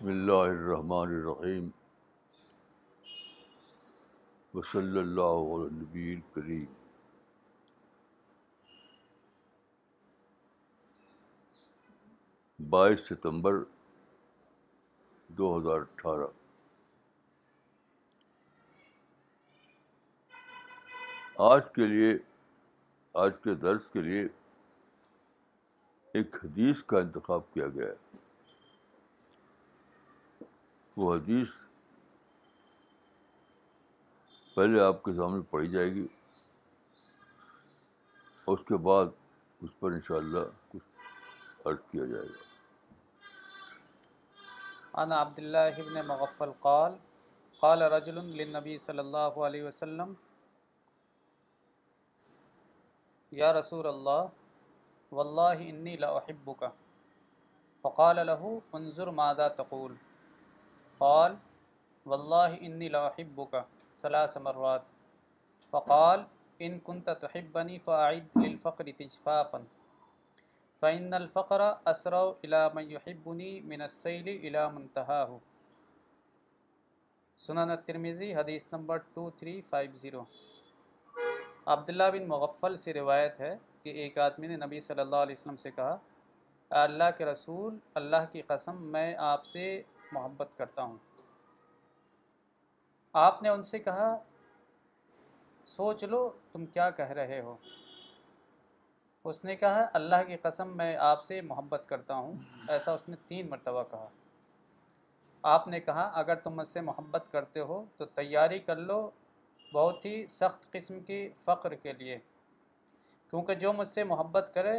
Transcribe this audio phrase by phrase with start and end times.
[0.00, 1.68] بسم اللہ الرحمن الرحیم
[4.54, 6.64] وصلی اللہ نبی کریم
[12.70, 13.58] بائیس ستمبر
[15.38, 16.26] دو ہزار اٹھارہ
[21.52, 22.16] آج کے لیے
[23.24, 24.26] آج کے درس کے لیے
[26.18, 28.09] ایک حدیث کا انتخاب کیا گیا ہے
[31.02, 31.48] وہ حدیث
[34.54, 36.06] پہلے آپ کے سامنے پڑھی جائے گی
[38.54, 39.14] اس کے بعد
[39.64, 42.42] اس پر ان شاء اللہ کچھ عرض کیا جائے گا
[45.22, 46.96] عبداللہ ابن مغفل قال
[47.60, 48.18] قال رجل
[48.56, 50.12] نبی صلی اللہ علیہ وسلم
[53.40, 56.70] یا رسول اللہ انی الحب کا
[57.82, 59.94] فقال لہو منظر مادہ تقول
[61.00, 61.34] قال
[62.12, 63.54] واللہ انی لا احبک
[64.00, 64.82] ثلاث مرات
[65.70, 66.22] فقال
[66.66, 69.60] ان كنت تحبني فاعد للفقر تجفافا
[70.84, 75.40] فان الفقر اسرع الى من يحبني من السيل الى منتهاه
[77.46, 80.18] سنن ترمیزی حدیث نمبر 2350
[81.76, 85.56] عبداللہ بن مغفل سے روایت ہے کہ ایک آدمی نے نبی صلی اللہ علیہ وسلم
[85.64, 85.96] سے کہا
[86.82, 89.64] اللہ کے رسول اللہ کی قسم میں آپ سے
[90.12, 90.96] محبت کرتا ہوں
[93.26, 94.16] آپ نے ان سے کہا
[95.66, 97.54] سوچ لو تم کیا کہہ رہے ہو
[99.30, 102.34] اس نے کہا اللہ کی قسم میں آپ سے محبت کرتا ہوں
[102.76, 104.06] ایسا اس نے تین مرتبہ کہا
[105.56, 108.98] آپ نے کہا اگر تم مجھ سے محبت کرتے ہو تو تیاری کر لو
[109.74, 112.18] بہت ہی سخت قسم کی فقر کے لیے
[113.30, 114.78] کیونکہ جو مجھ سے محبت کرے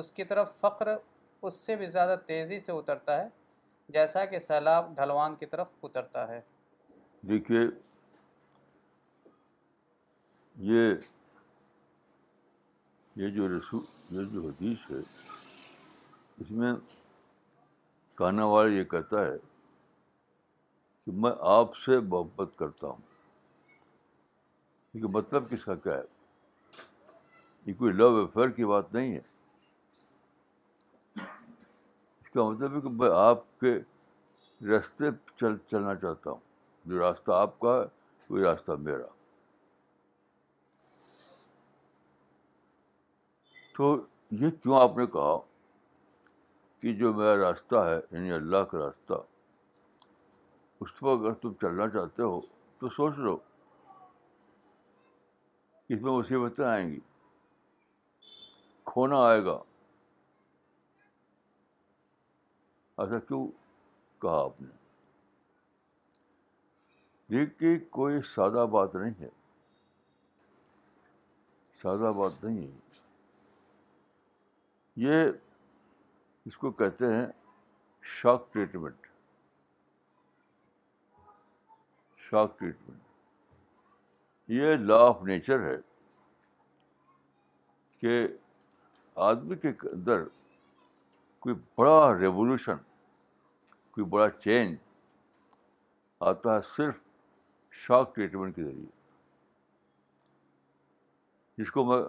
[0.00, 3.28] اس کی طرف فقر اس سے بھی زیادہ تیزی سے اترتا ہے
[3.94, 6.40] جیسا کہ سیلاب ڈھلوان کی طرف اترتا ہے
[7.28, 7.60] دیکھیے
[10.72, 10.92] یہ
[13.22, 13.78] یہ جو رسو
[14.14, 14.98] یہ جو حدیث ہے
[16.40, 16.72] اس میں
[18.18, 19.36] کانا والا یہ کہتا ہے
[21.04, 23.00] کہ میں آپ سے محبت کرتا ہوں
[24.92, 26.14] کیونکہ مطلب کس کا کیا ہے
[27.66, 29.20] یہ کوئی لو افیئر کی بات نہیں ہے
[32.42, 33.72] مطلب ہے کہ میں آپ کے
[34.70, 35.04] راستے
[35.40, 36.40] چل چلنا چاہتا ہوں
[36.88, 37.84] جو راستہ آپ کا ہے
[38.30, 39.06] وہ راستہ میرا
[43.76, 43.96] تو
[44.42, 45.36] یہ کیوں آپ نے کہا
[46.82, 49.14] کہ جو میرا راستہ ہے یعنی اللہ کا راستہ
[50.84, 52.40] اس پر اگر تم چلنا چاہتے ہو
[52.80, 53.36] تو سوچ لو
[55.94, 56.98] اس میں مصیبتیں آئیں گی
[58.92, 59.58] کھونا آئے گا
[62.98, 63.46] ایسا اچھا، کیوں
[64.22, 64.66] کہا آپ نے
[67.30, 69.28] دیکھ کے کوئی سادہ بات نہیں ہے
[71.82, 72.78] سادہ بات نہیں ہے
[75.06, 75.24] یہ
[76.48, 77.26] اس کو کہتے ہیں
[78.20, 79.06] شاک ٹریٹمنٹ
[82.30, 83.00] شاک ٹریٹمنٹ
[84.58, 85.76] یہ لا آف نیچر ہے
[88.00, 88.18] کہ
[89.28, 90.22] آدمی کے اندر
[91.46, 92.76] کوئی بڑا ریولیوشن
[93.94, 94.76] کوئی بڑا چینج
[96.28, 96.96] آتا ہے صرف
[97.86, 98.86] شاک ٹریٹمنٹ کے ذریعے
[101.62, 102.00] جس کو میں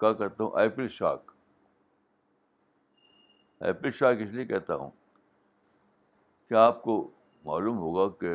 [0.00, 1.30] کہا کرتا ہوں ایپل شاک
[3.66, 4.90] ایپل شاک اس لیے کہتا ہوں
[6.48, 6.96] کیا آپ کو
[7.46, 8.34] معلوم ہوگا کہ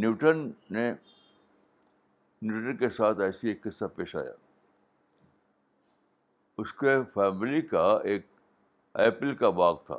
[0.00, 0.90] نیوٹن نے
[2.42, 4.32] نیوٹن کے ساتھ ایسی ایک قصہ پیش آیا
[6.60, 8.26] اس کے فیملی کا ایک
[8.98, 9.96] ایپل کا باغ تھا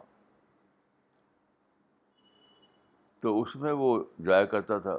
[3.22, 4.94] تو اس میں وہ جایا کرتا تھا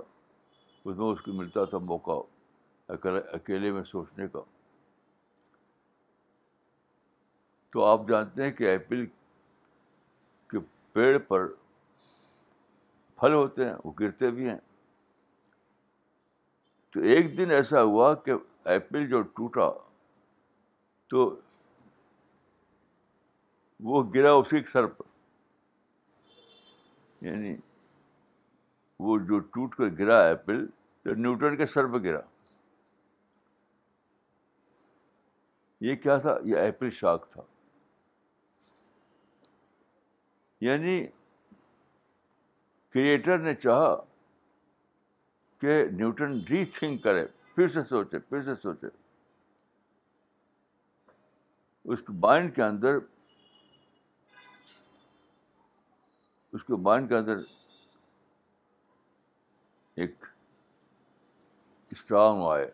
[0.84, 2.12] اس میں اس کو ملتا تھا موقع
[2.94, 4.40] اکیلے میں سوچنے کا
[7.72, 9.04] تو آپ جانتے ہیں کہ ایپل
[10.50, 10.58] کے
[10.92, 11.46] پیڑ پر
[13.20, 14.58] پھل ہوتے ہیں وہ گرتے بھی ہیں
[16.92, 18.32] تو ایک دن ایسا ہوا کہ
[18.72, 19.70] ایپل جو ٹوٹا
[21.10, 21.28] تو
[23.90, 25.05] وہ گرا اسی کے سر پر
[27.26, 27.55] یعنی
[29.06, 30.67] وہ جو ٹوٹ کر گرا ایپل
[31.05, 32.20] تو نیوٹن کے سر پہ گرا
[35.84, 37.43] یہ کیا تھا یہ ایپل شاک تھا
[40.67, 41.00] یعنی
[42.94, 43.94] کریٹر نے چاہا
[45.61, 47.25] کہ نیوٹن ری تھنک کرے
[47.55, 48.87] پھر سے سوچے پھر سے سوچے
[51.93, 52.99] اس مائنڈ کے اندر
[56.54, 57.37] اس کے مائنڈ کے اندر
[60.04, 60.26] ایک
[61.90, 62.66] اسٹرانگ آئے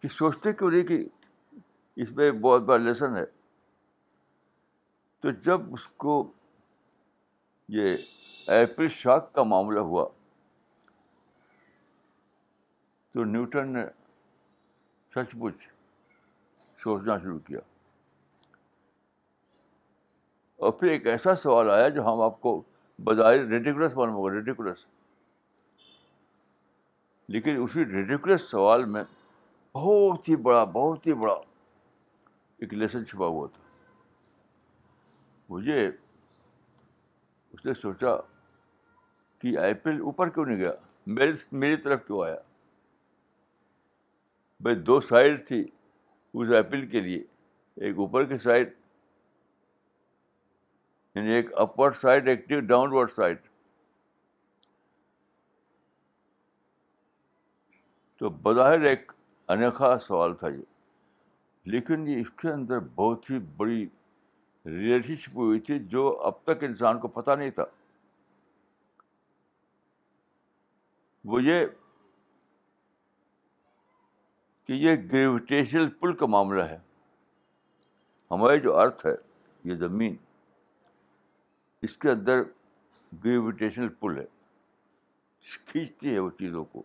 [0.00, 1.02] کہ سوچتے کیوں نہیں کہ
[2.02, 3.24] اس میں بہت بڑا لیسن ہے
[5.22, 6.14] تو جب اس کو
[7.78, 7.96] یہ
[8.58, 10.08] ایپل شاک کا معاملہ ہوا
[13.12, 13.84] تو نیوٹن نے
[15.14, 15.68] سچ مچ
[16.82, 17.60] سوچنا شروع کیا
[20.60, 22.50] اور پھر ایک ایسا سوال آیا جو ہم آپ کو
[23.04, 24.84] بظاہر ریڈیکولس معلوم ہوگا ریڈیکولس
[27.36, 29.02] لیکن اسی ریڈیکولس سوال میں
[29.74, 31.34] بہت ہی بڑا بہت ہی بڑا
[32.58, 33.62] ایک لیسن چھپا ہوا تھا
[35.54, 38.14] مجھے اس نے سوچا
[39.42, 40.72] کہ آئی پی ایل اوپر کیوں نہیں گیا
[41.18, 42.36] میرے میری طرف کیوں آیا
[44.62, 45.64] بھائی دو سائڈ تھی
[46.34, 47.22] اس آئی پی ایل کے لیے
[47.84, 48.72] ایک اوپر کی سائڈ
[51.14, 52.44] یعنی ایک اپورڈ سائڈ ایک
[52.94, 53.38] ورڈ سائڈ
[58.18, 59.12] تو بظاہر ایک
[59.52, 60.62] انیکھا سوال تھا یہ
[61.72, 63.84] لیکن یہ اس کے اندر بہت ہی بڑی
[64.66, 67.64] ریلیشن شپ ہوئی تھی جو اب تک انسان کو پتہ نہیں تھا
[71.30, 71.66] وہ یہ
[74.66, 76.78] کہ یہ گریویٹیشنل پل کا معاملہ ہے
[78.30, 79.14] ہمارے جو ارتھ ہے
[79.70, 80.16] یہ زمین
[81.82, 82.42] اس کے اندر
[83.24, 84.24] گریویٹیشنل پل ہے
[85.66, 86.82] کھینچتی ہے وہ چیزوں کو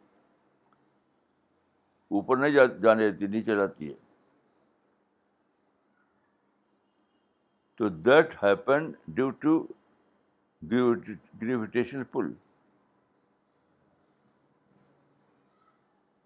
[2.18, 3.94] اوپر نہیں جانے دیتی نیچے جاتی ہے
[7.78, 9.58] تو that happen due to
[10.72, 12.32] gravitation pull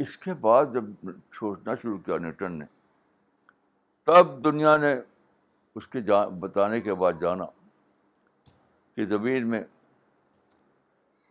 [0.03, 0.83] اس کے بعد جب
[1.39, 2.65] سوچنا شروع کیا نیوٹن نے
[4.05, 4.93] تب دنیا نے
[5.75, 5.99] اس کے
[6.39, 7.45] بتانے کے بعد جانا
[9.07, 9.61] زمین میں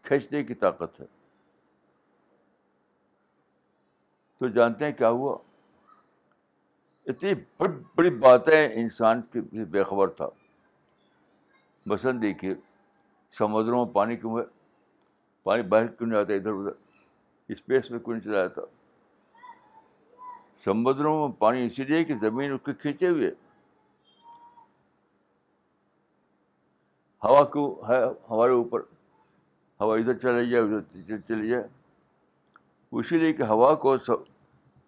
[0.08, 1.06] کھینچنے کی طاقت ہے
[4.38, 5.36] تو جانتے ہیں کیا ہوا
[7.08, 10.28] اتنی بڑی بڑی باتیں انسان کی بے خبر تھا
[11.88, 12.54] بسن دیکھیے
[13.38, 14.42] سمندروں میں پانی کیوں ہے
[15.42, 17.02] پانی باہر کیوں نہیں آتا ادھر ادھر
[17.52, 18.62] اسپیس میں کیوں نہیں چلا جاتا
[20.64, 23.30] سمندروں میں پانی اسی لیے کہ زمین اس کے کھینچے ہوئے
[27.24, 28.80] ہوا کو ہے ہمارے اوپر
[29.80, 31.62] ہوا ادھر چلے جائے ادھر چلی جائے
[32.98, 34.20] اسی لیے کہ ہوا کو سب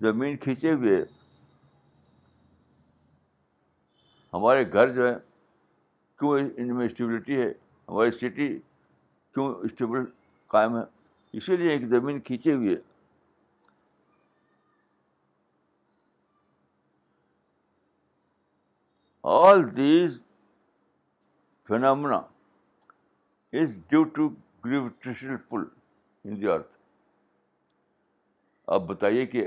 [0.04, 1.00] زمین کھینچے ہوئے
[4.34, 5.18] ہمارے گھر جو ہیں
[6.18, 7.48] کیوں ان میں اسٹیبلٹی ہے
[7.88, 8.48] ہماری سٹی
[9.34, 10.04] کیوں اسٹیبل
[10.54, 10.82] قائم ہے
[11.38, 12.76] اسی لیے ایک زمین کھینچے ہوئے
[19.32, 20.20] all these
[21.70, 22.16] phenomena
[23.58, 24.28] is due to
[24.64, 25.64] gravitation pull
[26.24, 26.72] in the earth
[28.76, 29.46] آپ بتائیے کہ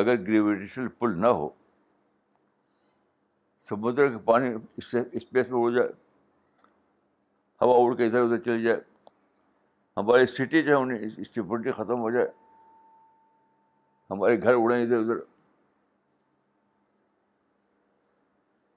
[0.00, 1.48] اگر گریویٹیشن پل نہ ہو
[3.68, 5.88] سمندر کے پانی اسپیس میں اڑ جائے
[7.62, 8.80] ہوا اڑ کے ادھر ادھر چل جائے
[9.96, 12.26] ہماری سٹی جو ہے اسٹیپلٹی ختم ہو جائے
[14.10, 15.20] ہمارے گھر اڑیں ادھر ادھر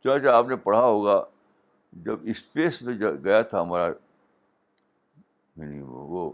[0.04, 1.20] چاہ آپ نے پڑھا ہوگا
[2.06, 3.88] جب اسپیس میں گیا تھا ہمارا
[5.62, 6.32] یعنی وہ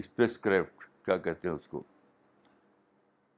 [0.00, 1.82] اسپیس کرافٹ کیا کہتے ہیں اس کو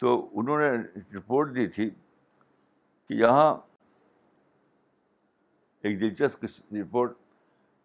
[0.00, 0.68] تو انہوں نے
[1.16, 3.54] رپورٹ دی تھی کہ یہاں
[5.86, 7.16] ایک دلچسپ رپورٹ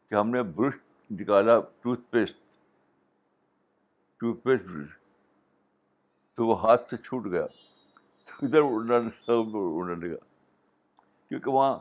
[0.10, 0.74] کہ ہم نے برش
[1.22, 2.36] نکالا toothpaste
[4.20, 4.98] toothpaste brush
[6.38, 7.46] تو وہ ہاتھ سے چھوٹ گیا
[8.26, 10.16] تو ادھر اڑنا اڑنے لگا
[11.30, 11.78] کیونکہ وہاں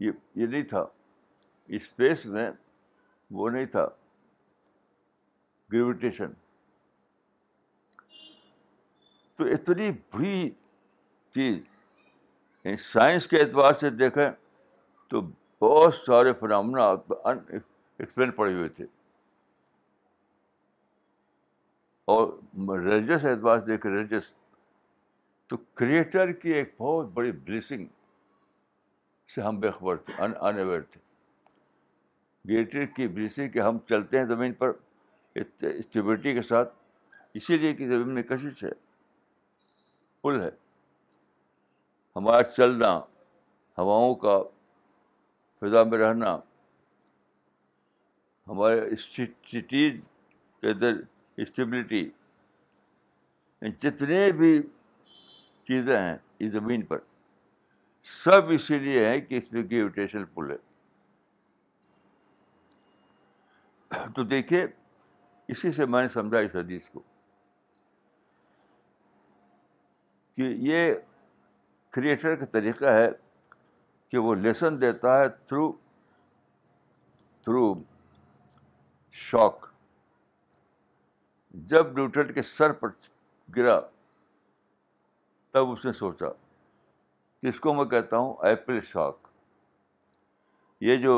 [0.00, 0.84] یہ نہیں تھا
[1.78, 2.50] اسپیس میں
[3.38, 3.86] وہ نہیں تھا
[5.72, 6.32] گریویٹیشن
[9.36, 10.48] تو اتنی بڑی
[11.34, 11.58] چیز
[12.64, 14.28] یعنی سائنس کے اعتبار سے دیکھیں
[15.10, 15.20] تو
[15.62, 18.84] بہت سارے فنامنا ایکسپلین پڑے ہوئے تھے
[22.14, 22.28] اور
[22.84, 24.30] ریلیجس اعتبار سے دیکھیں ریلیجس
[25.48, 27.86] تو کریٹر کی ایک بہت بڑی بلیسنگ
[29.34, 31.00] سے ہم بےخبر تھے ان اویئر تھے
[32.48, 34.72] گریٹر کی بچی کہ ہم چلتے ہیں زمین پر
[35.40, 36.72] اسٹیبلٹی کے ساتھ
[37.38, 38.70] اسی لیے کہ زمین میں کشش ہے
[40.22, 40.50] پل ہے
[42.16, 42.90] ہمارا چلنا
[43.78, 44.38] ہواؤں کا
[45.60, 46.36] فضا میں رہنا
[48.48, 49.94] ہمارے سٹیز
[50.60, 50.96] کے اندر
[51.42, 52.04] اسٹیبلٹی
[53.82, 54.60] جتنے بھی
[55.68, 56.98] چیزیں ہیں اس زمین پر
[58.08, 60.56] سب اسی لیے ہے کہ اس میں گریویٹیشن پل ہے
[64.16, 64.66] تو دیکھیے
[65.52, 67.02] اسی سے میں نے سمجھا اس حدیث کو
[70.36, 70.92] کہ یہ
[71.94, 73.08] کریٹر کا طریقہ ہے
[74.10, 75.70] کہ وہ لیسن دیتا ہے تھرو
[77.44, 77.72] تھرو
[79.28, 79.68] شوق
[81.70, 82.88] جب نیوٹن کے سر پر
[83.56, 83.78] گرا
[85.52, 86.26] تب اس نے سوچا
[87.48, 89.28] اس کو میں کہتا ہوں ایپل شاک
[90.86, 91.12] یہ جو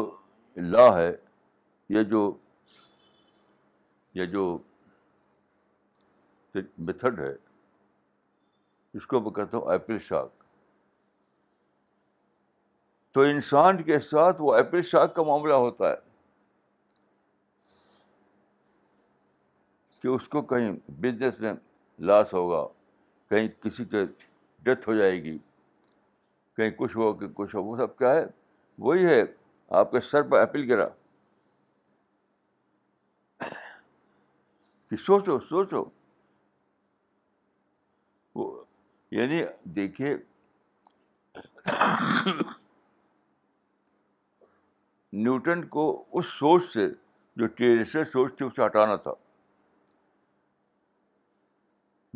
[0.74, 1.10] لا ہے
[1.96, 2.20] یہ جو
[4.14, 4.42] یہ جو
[6.86, 7.32] میتھڈ ہے
[8.98, 10.44] اس کو میں کہتا ہوں ایپل شاک
[13.14, 15.96] تو انسان کے ساتھ وہ ایپل شاک کا معاملہ ہوتا ہے
[20.02, 21.52] کہ اس کو کہیں بزنس میں
[22.10, 22.66] لاس ہوگا
[23.30, 24.04] کہیں کسی کے
[24.64, 25.36] ڈیتھ ہو جائے گی
[26.56, 28.24] کہیں کچھ ہو کہ کچھ ہو وہ سب کیا ہے
[28.86, 29.22] وہی ہے
[29.78, 30.86] آپ کے سر پر اپل گرا
[34.90, 35.84] کہ سوچو سوچو
[38.34, 38.50] وہ
[39.18, 39.42] یعنی
[39.76, 40.14] دیکھیے
[45.12, 45.82] نیوٹن کو
[46.18, 46.86] اس سوچ سے
[47.40, 49.12] جو ٹیریسر سوچ تھی اسے ہٹانا تھا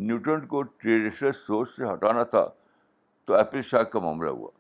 [0.07, 2.45] نیوٹن کو ٹیریسر سوچ سے ہٹانا تھا
[3.27, 4.51] تو ایپل شاک کا معاملہ ہوا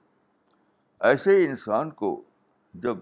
[1.08, 2.08] ایسے ہی انسان کو
[2.84, 2.98] جب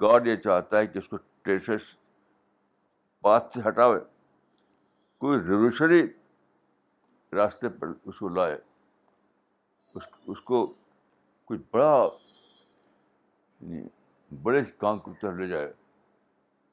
[0.00, 1.16] گاڈ یہ چاہتا ہے کہ اس کو
[1.48, 1.70] ٹیسٹ
[3.22, 3.98] پاتھ سے ہٹاوے
[5.24, 6.06] کوئی ریولیوشنری
[7.36, 8.54] راستے پر اس کو لائے
[9.94, 10.64] اس اس کو
[11.48, 11.92] کچھ بڑا
[13.60, 13.82] یعنی
[14.42, 15.72] بڑے کام کو اتر لے جائے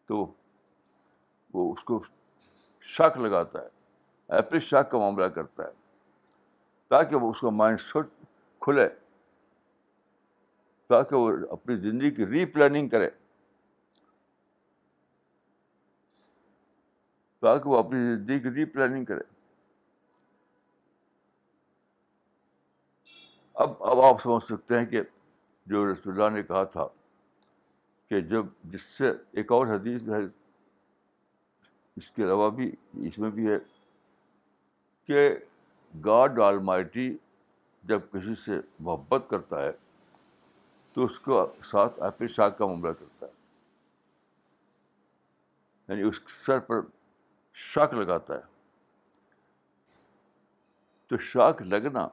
[0.08, 0.26] تو
[1.54, 2.00] وہ اس کو
[2.96, 3.68] شاک لگاتا ہے
[4.36, 5.76] ایپل شک کا معاملہ کرتا ہے
[6.90, 8.06] تاکہ وہ اس کا مائنڈ سیٹ
[8.66, 8.88] کھلے
[10.90, 13.10] تاکہ وہ اپنی زندگی کی ری پلاننگ کرے
[17.42, 19.24] تاکہ وہ اپنی زندگی کی ری پلاننگ کرے
[23.66, 25.02] اب اب آپ سمجھ سکتے ہیں کہ
[25.72, 26.88] جو رسول اللہ نے کہا تھا
[28.10, 30.22] کہ جب جس سے ایک اور حدیث ہے
[32.00, 32.72] اس کے علاوہ بھی
[33.08, 33.58] اس میں بھی ہے
[35.08, 35.30] کہ
[36.06, 37.12] گاڈ آل مائٹی
[37.88, 39.72] جب کسی سے محبت کرتا ہے
[40.94, 43.32] تو اس کو ساتھ آپ شاخ کا معاملہ کرتا ہے
[45.88, 46.80] یعنی اس سر پر
[47.72, 48.56] شاک لگاتا ہے
[51.10, 52.08] تو شاخ لگنا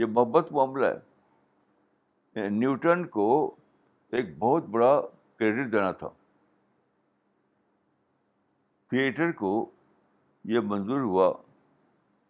[0.00, 3.26] یہ محبت معاملہ ہے یعنی نیوٹن کو
[4.16, 5.00] ایک بہت بڑا
[5.38, 6.08] کریڈٹ دینا تھا
[8.90, 9.50] کریٹر کو
[10.52, 11.32] یہ منظور ہوا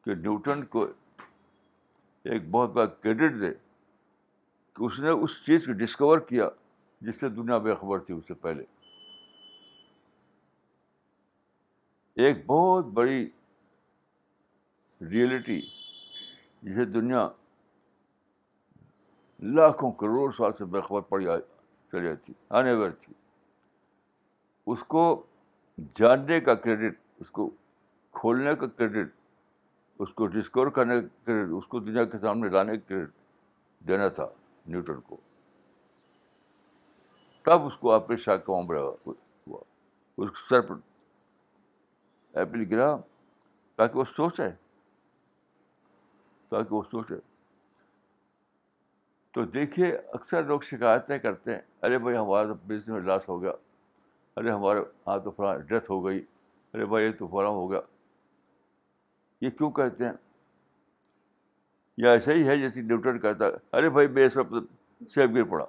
[0.04, 0.85] کہ نیوٹن کو
[2.25, 3.50] ایک بہت بڑا کریڈٹ دے
[4.76, 6.49] کہ اس نے اس چیز کو ڈسکور کیا
[7.06, 8.62] جس سے دنیا بے خبر تھی اس سے پہلے
[12.25, 13.23] ایک بہت بڑی
[15.11, 17.28] ریئلٹی جسے دنیا
[19.54, 21.25] لاکھوں کروڑ سال سے بےخبر پڑی
[21.92, 23.12] چلی تھی آنے تھی
[24.73, 25.02] اس کو
[25.99, 27.49] جاننے کا کریڈٹ اس کو
[28.21, 29.14] کھولنے کا کریڈٹ
[30.02, 30.94] اس کو ڈسکور کرنے
[31.25, 32.94] کریڈٹ اس کو دنیا کے سامنے لانے کے
[33.88, 34.26] دینا تھا
[34.75, 35.16] نیوٹن کو
[37.47, 39.61] تب اس کو آپ شہم ہوا
[40.23, 40.75] اس سر پر
[42.40, 42.88] ایپل گرا
[43.76, 44.49] تاکہ وہ سوچے
[46.50, 47.16] تاکہ وہ سوچے
[49.35, 53.40] تو دیکھیے اکثر لوگ شکایتیں کرتے ہیں ارے بھائی ہمارا تو بزنس میں لاس ہو
[53.42, 53.52] گیا
[54.40, 56.23] ارے ہمارے ہاں تو فلاں ڈیتھ ہو گئی
[56.75, 57.80] ارے بھائی یہ تو فلاں ہو گیا
[59.42, 60.12] یہ کیوں کہتے ہیں
[62.02, 63.46] یہ ایسے ہی ہے جیسے نیوٹن کہتا
[63.76, 64.52] ارے بھائی میں سب
[65.14, 65.64] سیب گر پڑا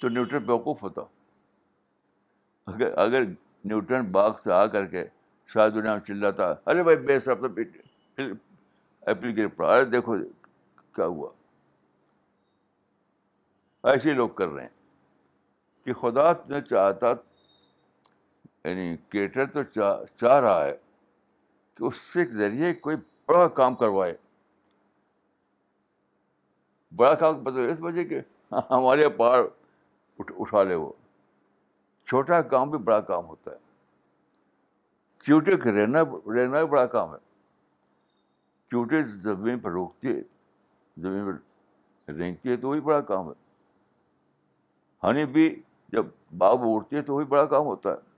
[0.00, 1.02] تو نیوٹن بیوقوف ہوتا
[2.72, 3.22] اگر اگر
[3.72, 5.04] نیوٹن باغ سے آ کر کے
[5.54, 7.44] شاید دنیا میں چل جاتا ارے بھائی بے سب
[8.16, 10.16] ایپل گر پڑا ارے دیکھو
[10.96, 11.28] کیا ہوا
[13.92, 17.12] ایسے ہی لوگ کر رہے ہیں کہ خدا نے چاہتا
[18.64, 20.74] یعنی کیٹر تو چاہ چاہ رہا ہے
[21.76, 22.96] کہ اس سے ذریعے کوئی
[23.28, 24.14] بڑا کام کروائے
[26.96, 28.20] بڑا کام مطلب اس وجہ کہ
[28.70, 29.42] ہمارے پار
[30.18, 30.90] اٹھا لے وہ
[32.08, 33.56] چھوٹا کام بھی بڑا کام ہوتا ہے
[35.26, 36.00] چوٹے کے رہنا
[36.36, 37.18] رہنا بھی بڑا کام ہے
[38.70, 40.20] چوٹے زمین پر روکتی ہے
[41.02, 43.40] زمین پر رینگتی ہے تو وہی بڑا کام ہے
[45.08, 45.48] ہنی بھی
[45.92, 46.06] جب
[46.42, 48.10] اڑتی ہے تو وہی بڑا کام ہوتا ہے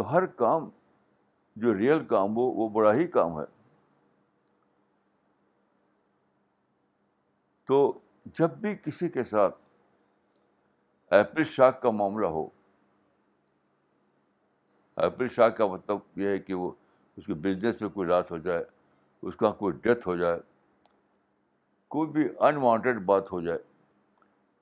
[0.00, 0.68] تو ہر کام
[1.62, 3.44] جو ریئل کام ہو وہ بڑا ہی کام ہے
[7.68, 7.80] تو
[8.38, 9.56] جب بھی کسی کے ساتھ
[11.18, 12.46] ایپل شاک کا معاملہ ہو
[15.02, 16.70] ایپل شاک کا مطلب یہ ہے کہ وہ
[17.16, 18.64] اس کے بزنس میں کوئی رات ہو جائے
[19.28, 20.40] اس کا کوئی ڈیتھ ہو جائے
[21.96, 23.58] کوئی بھی انوانٹیڈ بات ہو جائے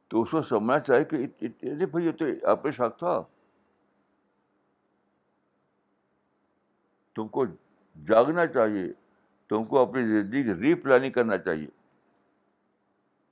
[0.08, 3.20] تو اس کو سمجھنا چاہیے کہ بھائی تو ایپل شاک تھا
[7.18, 7.44] تم کو
[8.08, 8.86] جاگنا چاہیے
[9.48, 11.66] تم کو اپنی زندگی کی ری پلاننگ کرنا چاہیے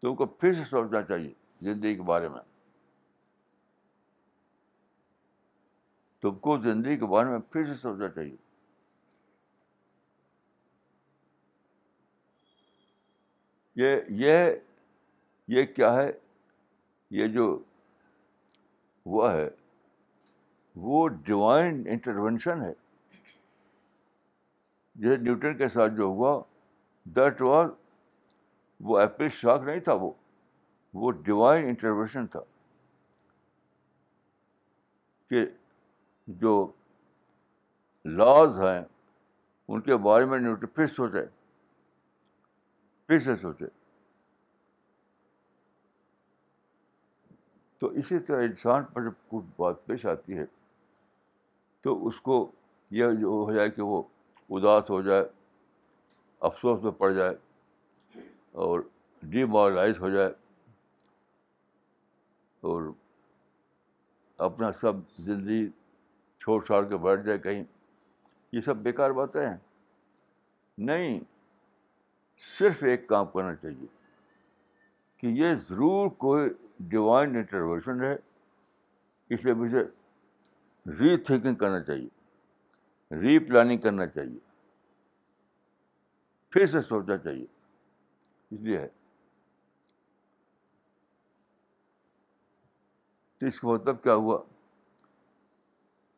[0.03, 1.33] تم کو پھر سے سوچنا چاہیے
[1.67, 2.41] زندگی کے بارے میں
[6.23, 8.35] تم کو زندگی کے بارے میں پھر سے سوچنا چاہیے
[13.85, 14.45] یہ یہ
[15.57, 16.11] یہ کیا ہے
[17.21, 17.45] یہ جو
[19.07, 19.47] ہوا ہے
[20.89, 22.73] وہ ڈیوائن انٹروینشن ہے
[24.99, 26.39] جیسے نیوٹن کے ساتھ جو ہوا
[27.17, 27.71] دیٹ واز
[28.91, 30.11] وہ ایپل شاک نہیں تھا وہ
[31.03, 32.41] وہ ڈیوائن انٹرویشن تھا
[35.31, 35.45] کہ
[36.43, 36.53] جو
[38.19, 38.79] لاز ہیں
[39.69, 41.25] ان کے بارے میں نیوٹن پھر سوچے
[43.07, 43.67] پھر سے سوچے
[47.79, 50.45] تو اسی طرح انسان پر جب کچھ بات پیش آتی ہے
[51.83, 52.39] تو اس کو
[53.01, 54.03] یہ جو ہو جائے کہ وہ
[54.55, 55.25] اداس ہو جائے
[56.49, 57.35] افسوس میں پڑ جائے
[58.65, 58.81] اور
[59.31, 60.31] ڈیمورلائز ہو جائے
[62.73, 62.91] اور
[64.49, 64.93] اپنا سب
[65.25, 65.67] زندگی
[66.41, 67.63] چھوڑ چھاڑ کے بیٹھ جائے کہیں
[68.53, 69.57] یہ سب بیکار باتیں ہیں
[70.89, 71.19] نہیں
[72.59, 73.87] صرف ایک کام کرنا چاہیے
[75.21, 76.49] کہ یہ ضرور کوئی
[76.95, 78.15] ڈیوائن انٹرویشن ہے
[79.35, 79.83] اس لیے مجھے
[80.99, 84.39] ری تھنکنگ کرنا چاہیے ری پلاننگ کرنا چاہیے
[86.57, 87.45] پھر سے سوچنا چاہیے
[88.51, 88.87] اس لیے ہے
[93.39, 94.39] تو اس کا مطلب کیا ہوا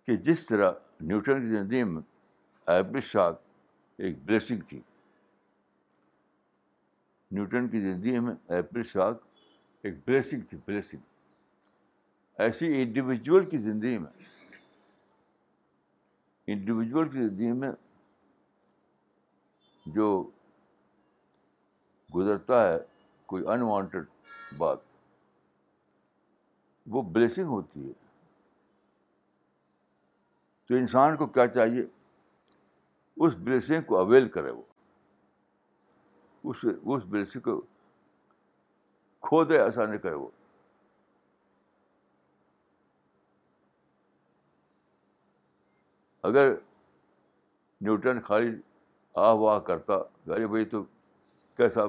[0.07, 0.71] کہ جس طرح
[1.07, 3.41] نیوٹن کی زندگی میں شاک
[4.03, 4.81] ایک بلیسنگ تھی
[7.39, 9.17] نیوٹن کی زندگی میں شاک
[9.85, 14.57] ایک بلیسنگ تھی بلیسنگ ایسی انڈیویجول کی زندگی میں
[16.55, 17.73] انڈیویجول کی زندگی میں
[19.95, 20.07] جو
[22.15, 22.77] گزرتا ہے
[23.33, 24.05] کوئی انوانٹیڈ
[24.59, 24.79] بات
[26.95, 27.93] وہ بلیسنگ ہوتی ہے
[30.69, 31.83] تو انسان کو کیا چاہیے
[33.27, 34.63] اس بلیسنگ کو اویل کرے وہ
[36.51, 37.61] اس اس بلیسنگ کو
[39.29, 40.29] کھو دے ایسا نہیں کرے وہ
[46.29, 46.53] اگر
[47.81, 48.51] نیوٹن خالی
[49.27, 50.83] آ واہ کرتا بھائی تو
[51.57, 51.85] کیسا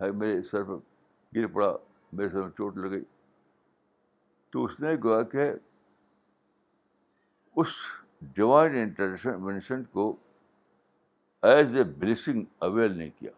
[0.00, 0.72] ہے میرے سر پہ
[1.36, 1.72] گر پڑا
[2.16, 3.02] میرے سر میں چوٹ گئی
[4.52, 5.50] تو اس نے کہا کہ
[7.60, 7.68] اس
[8.36, 10.10] ڈیوائن انٹرشن کو
[11.50, 13.30] ایز اے بلیسنگ اویل نہیں کیا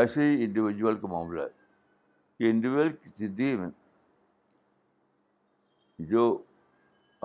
[0.00, 1.58] ایسے ہی انڈیویجول کا معاملہ ہے
[2.38, 3.68] کہ انڈیویجول کی زندگی میں
[6.12, 6.22] جو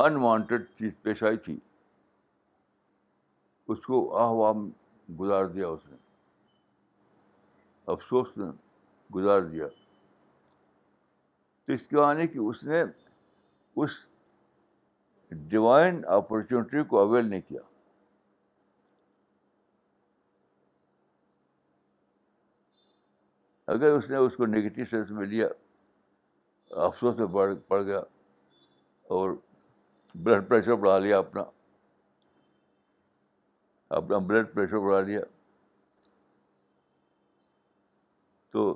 [0.06, 1.58] انوانٹیڈ چیز پیش آئی تھی
[3.71, 4.54] اس کو آاہ
[5.19, 5.95] گزار دیا اس نے
[7.93, 8.45] افسوس نے
[9.15, 9.67] گزار دیا
[11.65, 12.82] تو اس کے آنے کہ اس نے
[13.84, 13.91] اس
[15.51, 17.62] ڈیوائن اپرچونیٹی کو اویل نہیں کیا
[23.73, 25.47] اگر اس نے اس کو نگیٹو سینس میں لیا
[26.88, 27.99] افسوس میں پڑ گیا
[29.17, 29.36] اور
[30.23, 31.43] بلڈ پریشر بڑھا لیا اپنا
[33.89, 35.19] اپنا بلڈ پریشر بڑھا لیا
[38.52, 38.74] تو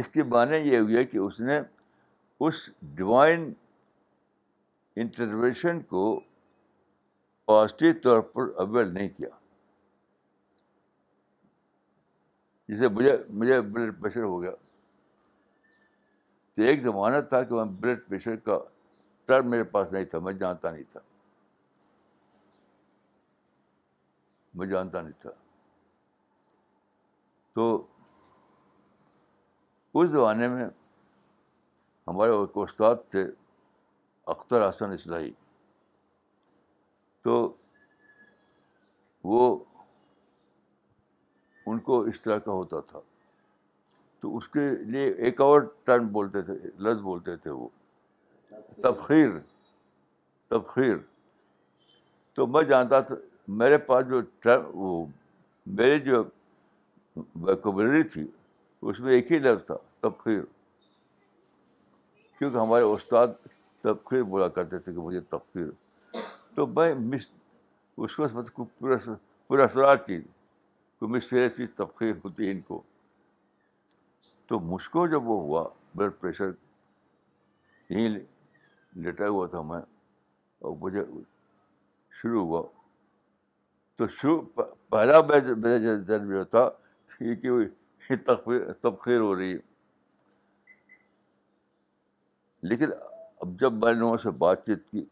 [0.00, 1.60] اس کے معنی یہ ہوئی کہ اس نے
[2.46, 3.52] اس ڈیوائن
[5.02, 6.18] انٹرویشن کو
[7.46, 9.28] پازیٹیو طور پر اویل نہیں کیا
[12.68, 14.50] جسے مجھے مجھے بلڈ پریشر ہو گیا
[16.54, 18.58] تو ایک زمانہ تھا کہ میں بلڈ پریشر کا
[19.26, 21.00] ٹرم میرے پاس نہیں تھا میں جانتا نہیں تھا
[24.58, 25.30] میں جانتا نہیں تھا
[27.54, 27.64] تو
[30.00, 30.64] اس زمانے میں
[32.08, 32.30] ہمارے
[32.62, 33.24] استاد تھے
[34.34, 35.30] اختر حسن اسلحی
[37.24, 37.32] تو
[39.32, 39.42] وہ
[41.72, 43.00] ان کو اس طرح کا ہوتا تھا
[44.20, 47.68] تو اس کے لیے ایک اور ٹرم بولتے تھے لفظ بولتے تھے وہ
[48.82, 49.30] تبخیر
[50.50, 50.96] تبخیر
[52.34, 53.14] تو میں جانتا تھا
[53.60, 54.20] میرے پاس جو
[54.74, 55.04] وہ
[55.78, 56.22] میری جو
[57.46, 58.26] ویکوبلری تھی
[58.82, 59.74] اس میں ایک ہی لفظ تھا
[60.08, 60.40] تبخیر
[62.38, 63.28] کیونکہ ہمارے استاد
[63.82, 65.66] تبخیر بولا کرتے تھے کہ مجھے تبخیر
[66.54, 67.26] تو میں مس
[68.06, 68.16] اس
[68.52, 68.96] کو پورا
[69.48, 70.06] پورا اثرات
[71.00, 72.80] کو مشری چیز تبخیر ہوتی ہے ان کو
[74.48, 76.50] تو مجھ کو جب وہ ہوا بلڈ پریشر
[77.90, 78.18] یہیں
[79.02, 81.02] لیٹا ہوا تھا میں اور مجھے
[82.20, 82.62] شروع ہوا
[83.96, 84.40] تو شروع
[84.90, 86.68] پہلا میرے ذہن میں تھا
[87.18, 87.66] کہ
[88.26, 88.50] تب
[88.82, 89.58] تبخیر ہو رہی ہے
[92.68, 92.90] لیکن
[93.40, 95.04] اب جب میں نے وہاں سے بات چیت کی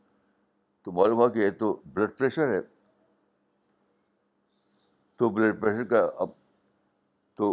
[0.85, 2.61] تو معلوم ہوا کہ یہ تو بلڈ پریشر ہے
[5.19, 6.31] تو بلڈ پریشر کا اب
[7.37, 7.53] تو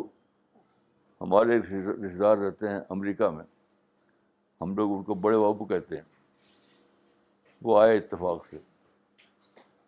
[1.22, 3.44] ہمارے رشتے دار رہتے ہیں امریکہ میں
[4.62, 6.04] ہم لوگ ان کو بڑے بابو کہتے ہیں
[7.66, 8.58] وہ آئے اتفاق سے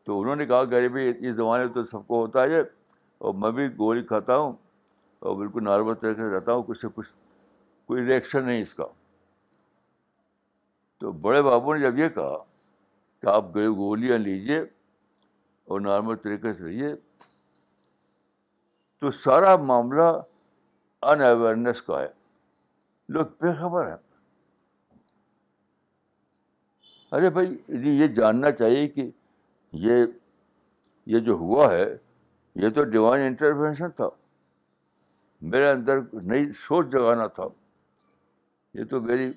[0.05, 2.59] تو انہوں نے کہا غریبی بھائی اس زمانے میں تو سب کو ہوتا ہے
[3.17, 4.53] اور میں بھی گولی کھاتا ہوں
[5.29, 7.09] اور بالکل نارمل طریقے سے رہتا ہوں کچھ سے کچھ
[7.87, 8.85] کوئی ریئیکشن نہیں اس کا
[10.99, 12.37] تو بڑے بابو نے جب یہ کہا
[13.21, 16.93] کہ آپ گولیاں لیجیے اور نارمل طریقے سے رہیے
[18.99, 20.11] تو سارا معاملہ
[21.11, 22.07] ان اویئرنیس کا ہے
[23.13, 23.95] لوگ بے خبر ہیں
[27.15, 29.09] ارے بھائی جی، یہ جاننا چاہیے کہ
[29.85, 30.03] یہ
[31.13, 31.85] یہ جو ہوا ہے
[32.63, 34.09] یہ تو ڈیوائن انٹروینشن تھا
[35.51, 35.99] میرے اندر
[36.31, 37.47] نئی سوچ جگانا تھا
[38.79, 39.31] یہ تو میری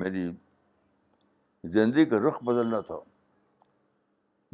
[0.00, 0.26] میری
[1.74, 2.96] زندگی کا رخ بدلنا تھا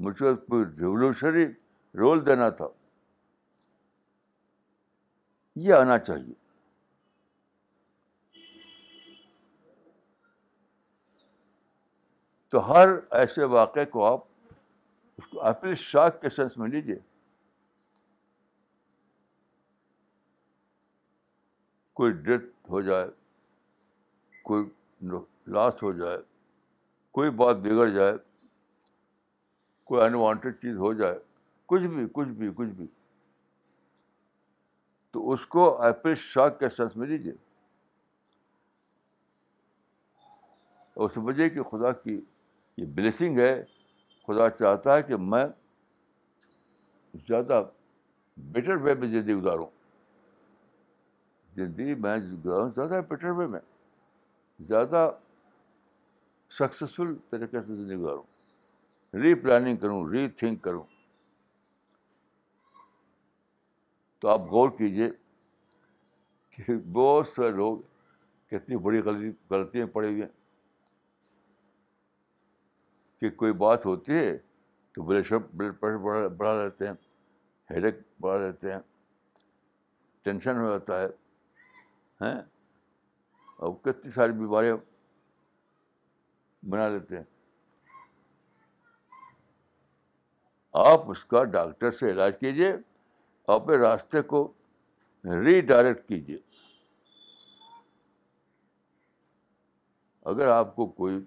[0.04, 1.44] مجھ کو ریولیوشنری
[1.98, 2.68] رول دینا تھا
[5.64, 6.34] یہ آنا چاہیے
[12.54, 12.88] تو ہر
[13.18, 14.20] ایسے واقعے کو آپ
[15.18, 16.96] اس کو ایپل شاک کے سینس میں لیجیے
[22.00, 23.06] کوئی ڈیتھ ہو جائے
[24.50, 24.64] کوئی
[25.54, 26.16] لاسٹ ہو جائے
[27.18, 28.12] کوئی بات بگڑ جائے
[29.90, 31.18] کوئی انوانٹیڈ چیز ہو جائے
[31.72, 32.86] کچھ بھی کچھ بھی کچھ بھی
[35.12, 37.32] تو اس کو ایپل شاک کے سینس میں لیجیے
[40.94, 42.18] اور سمجھے کہ خدا کی
[42.76, 43.54] یہ بلیسنگ ہے
[44.26, 45.44] خدا چاہتا ہے کہ میں
[47.28, 47.62] زیادہ
[48.52, 49.66] بیٹر وے میں زندگی گزاروں
[51.56, 53.60] زندگی میں گزاروں زیادہ بیٹر وے میں
[54.68, 55.10] زیادہ
[56.58, 58.22] سکسیزفل طریقے سے زندگی گزاروں
[59.22, 60.82] ری پلاننگ کروں ری تھنک کروں
[64.20, 65.08] تو آپ غور کیجیے
[66.56, 67.78] کہ بہت سارے لوگ
[68.50, 70.28] کتنی بڑی غلطی غلطیاں پڑے ہوئے ہیں
[73.24, 74.36] کہ کوئی بات ہوتی ہے
[74.94, 76.92] تو شوگر بلڈ پریشر بڑھا لیتے ہیں
[77.70, 78.78] ہیڈ ایک بڑھا لیتے ہیں
[80.24, 81.06] ٹینشن ہو جاتا ہے
[82.24, 82.40] ہیں
[83.56, 84.76] اور کتنی ساری بیماریاں
[86.70, 87.22] بنا لیتے ہیں
[90.92, 92.72] آپ اس کا ڈاکٹر سے علاج کیجیے
[93.56, 94.46] اپنے راستے کو
[95.44, 96.38] ریڈائریکٹ کیجیے
[100.32, 101.18] اگر آپ کو کوئی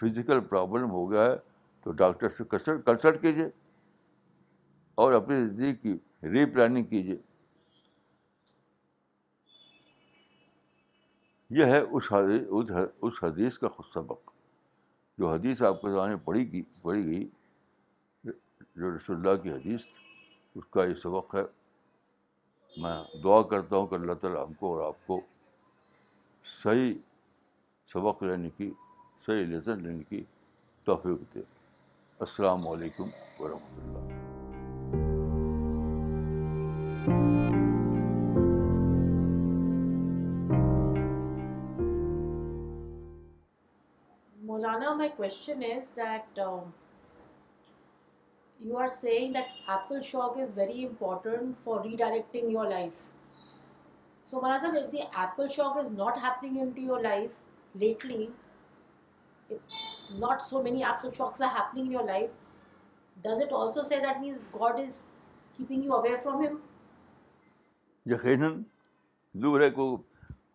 [0.00, 1.36] فزیکل پرابلم ہو گیا ہے
[1.84, 3.48] تو ڈاکٹر سے کنسلٹ کنسلٹ کیجیے
[5.04, 5.96] اور اپنی زندگی کی
[6.32, 7.16] ری پلاننگ کیجیے
[11.60, 12.70] یہ ہے اس حدیث
[13.08, 14.30] اس حدیث کا خود سبق
[15.18, 17.28] جو حدیث آپ کے سامنے پڑھی گئی پڑھی گئی
[18.80, 19.84] جو رسول اللہ کی حدیث
[20.56, 21.42] اس کا یہ سبق ہے
[22.82, 25.20] میں دعا کرتا ہوں کہ اللہ تعالیٰ ہم کو اور آپ کو
[26.62, 26.92] صحیح
[27.92, 28.70] سبق لینے کی
[29.26, 30.22] صحیح لیسن لینے کی
[30.84, 31.40] توفیق دے
[32.26, 33.08] السلام علیکم
[33.38, 33.74] ورحمۃ
[44.54, 46.64] اللہ Now my question is that um,
[48.66, 53.00] you are saying that apple shock is very important for redirecting your life.
[54.28, 57.40] So, Manasa, if the apple shock is not happening into your life
[57.84, 58.20] lately,
[60.20, 62.30] not so many ups and shocks are happening your life
[63.24, 65.00] does it also see that means God is
[65.56, 66.56] keeping you away from him
[68.12, 68.62] یقیناً
[69.42, 69.96] دور ہے کو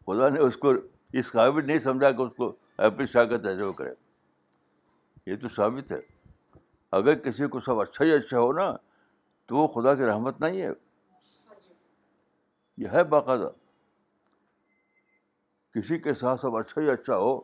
[0.05, 0.71] خدا نے اس کو
[1.19, 2.51] اس قابل نہیں سمجھا کہ اس کو
[2.89, 3.93] اپنی شاکت ایسے وہ کرے
[5.31, 5.99] یہ تو ثابت ہے
[6.99, 8.71] اگر کسی کو سب اچھا ہی اچھا ہو نا
[9.47, 10.69] تو وہ خدا کی رحمت نہیں ہے
[12.81, 13.49] یہ ہے باقاعدہ
[15.75, 17.39] کسی کے ساتھ سب اچھا ہی اچھا ہو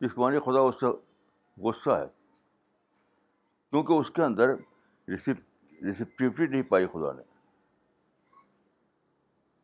[0.00, 0.86] جسمانی خدا اس سے
[1.66, 2.06] غصہ ہے
[3.70, 4.54] کیونکہ اس کے اندر
[5.08, 7.22] ریسیپٹیوٹی نہیں پائی خدا نے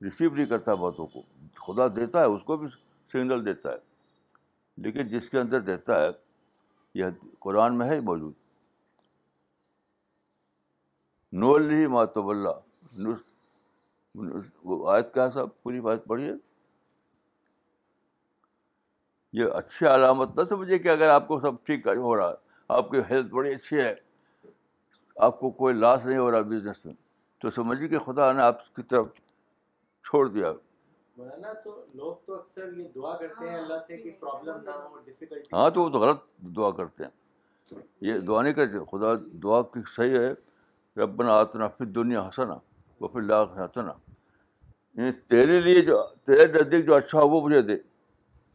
[0.04, 1.22] ریسیو نہیں کرتا باتوں کو
[1.66, 2.68] خدا دیتا ہے اس کو بھی
[3.12, 3.88] سگنل دیتا ہے
[4.84, 6.08] لیکن جس کے اندر دیتا ہے
[6.98, 7.10] یہ
[7.46, 8.32] قرآن میں ہے ہی موجود
[11.40, 13.04] نول ماتب اللہ
[14.68, 16.32] وہ آیت کیا صاحب پوری بات پڑھیے
[19.38, 22.34] یہ اچھی علامت نہ سمجھے کہ اگر آپ کو سب ٹھیک ہو رہا ہے
[22.78, 23.94] آپ کی ہیلتھ بڑی اچھی ہے
[25.26, 26.94] آپ کو کوئی لاس نہیں ہو رہا بزنس میں
[27.42, 29.06] تو سمجھیے کہ خدا نے آپ کی طرف
[30.08, 30.52] چھوڑ دیا
[31.96, 32.42] دعا
[33.86, 33.94] سے
[35.52, 36.22] ہاں تو وہ تو غلط
[36.56, 40.32] دعا کرتے ہیں یہ دعا نہیں کرتے خدا دعا کی صحیح ہے
[41.02, 42.58] رب آتنا پھر دنیا ہنسنا
[43.00, 43.92] وہ پھر لاکھ ہنسنا
[44.94, 47.76] یعنی تیرے لیے جو تیرے نزدیک جو اچھا ہو وہ مجھے دے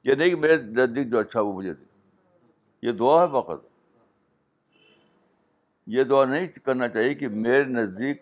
[0.05, 1.83] یہ نہیں کہ میرے نزدیک جو اچھا وہ مجھے دے
[2.87, 3.63] یہ دعا ہے فقط
[5.95, 8.21] یہ دعا نہیں کرنا چاہیے کہ میرے نزدیک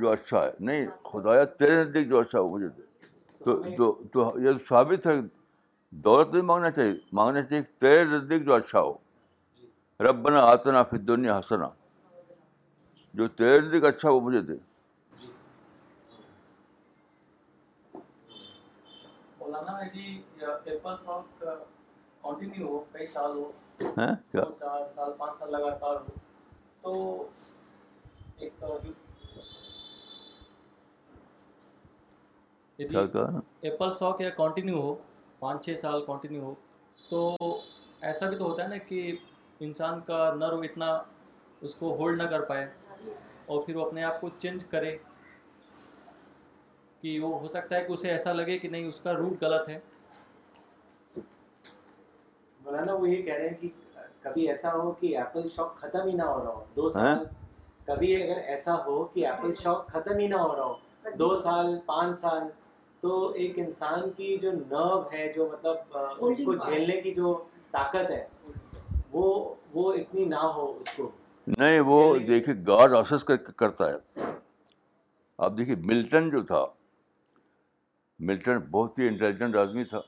[0.00, 3.76] جو اچھا ہے نہیں خدایا تیرے نزدیک جو اچھا ہے وہ مجھے دے
[4.14, 5.14] تو یہ ثابت ہے
[6.04, 8.92] دولت نہیں مانگنا چاہیے مانگنا چاہیے کہ تیرے نزدیک جو اچھا ہو
[10.08, 11.68] ربنا آتنا دنیا ہنسنا
[13.18, 14.56] جو تیرے نزدیک اچھا وہ مجھے دے
[19.48, 20.26] ہو
[22.62, 22.84] ہو
[35.38, 36.02] پانچ سال
[37.10, 37.26] تو
[38.00, 39.16] ایسا بھی تو ہوتا ہے نا کہ
[39.66, 40.90] انسان کا نرو اتنا
[41.66, 42.66] اس کو ہولڈ نہ کر پائے
[43.46, 44.96] اور پھر وہ اپنے آپ کو چینج کرے
[47.04, 49.76] وہ ہو سکتا ہے کہ اسے ایسا لگے کہ نہیں اس کا روٹ ہاں؟
[65.12, 67.32] ہے جو مطلب جھیلنے کی جو
[67.72, 68.24] طاقت ہے
[69.12, 71.10] وہ اتنی نہ ہو اس کو
[71.58, 72.54] نہیں وہ دیکھیے
[73.56, 74.24] کرتا ہے
[75.38, 76.64] آپ دیکھیے ملٹن جو تھا
[78.26, 79.98] ملٹن بہت ہی انٹیلیجنٹ آدمی تھا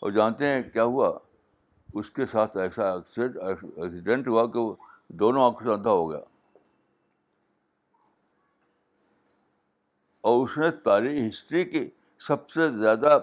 [0.00, 1.16] اور جانتے ہیں کیا ہوا
[2.00, 4.74] اس کے ساتھ ایسا ایکسیڈنٹ ہوا کہ وہ
[5.22, 6.20] دونوں آنکھوں سے اندھا ہو گیا
[10.30, 11.88] اور اس نے تاریخ ہسٹری کی
[12.26, 13.18] سب سے زیادہ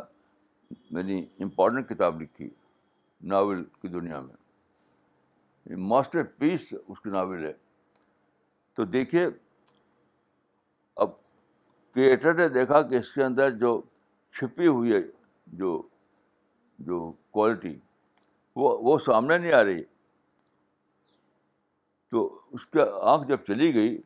[0.71, 2.49] یعنی امپورٹنٹ کتاب لکھی
[3.31, 7.53] ناول کی دنیا میں ماسٹر پیس اس کی ناول ہے
[8.75, 9.25] تو دیکھیے
[11.93, 13.79] کریٹر نے دیکھا کہ اس کے اندر جو
[14.39, 14.99] چھپی ہوئی ہے
[15.61, 15.81] جو
[16.87, 16.99] جو
[17.33, 17.73] کوالٹی
[18.55, 19.81] وہ وہ سامنے نہیں آ رہی
[22.11, 22.23] تو
[22.57, 22.81] اس کے
[23.13, 23.97] آنکھ جب چلی گئی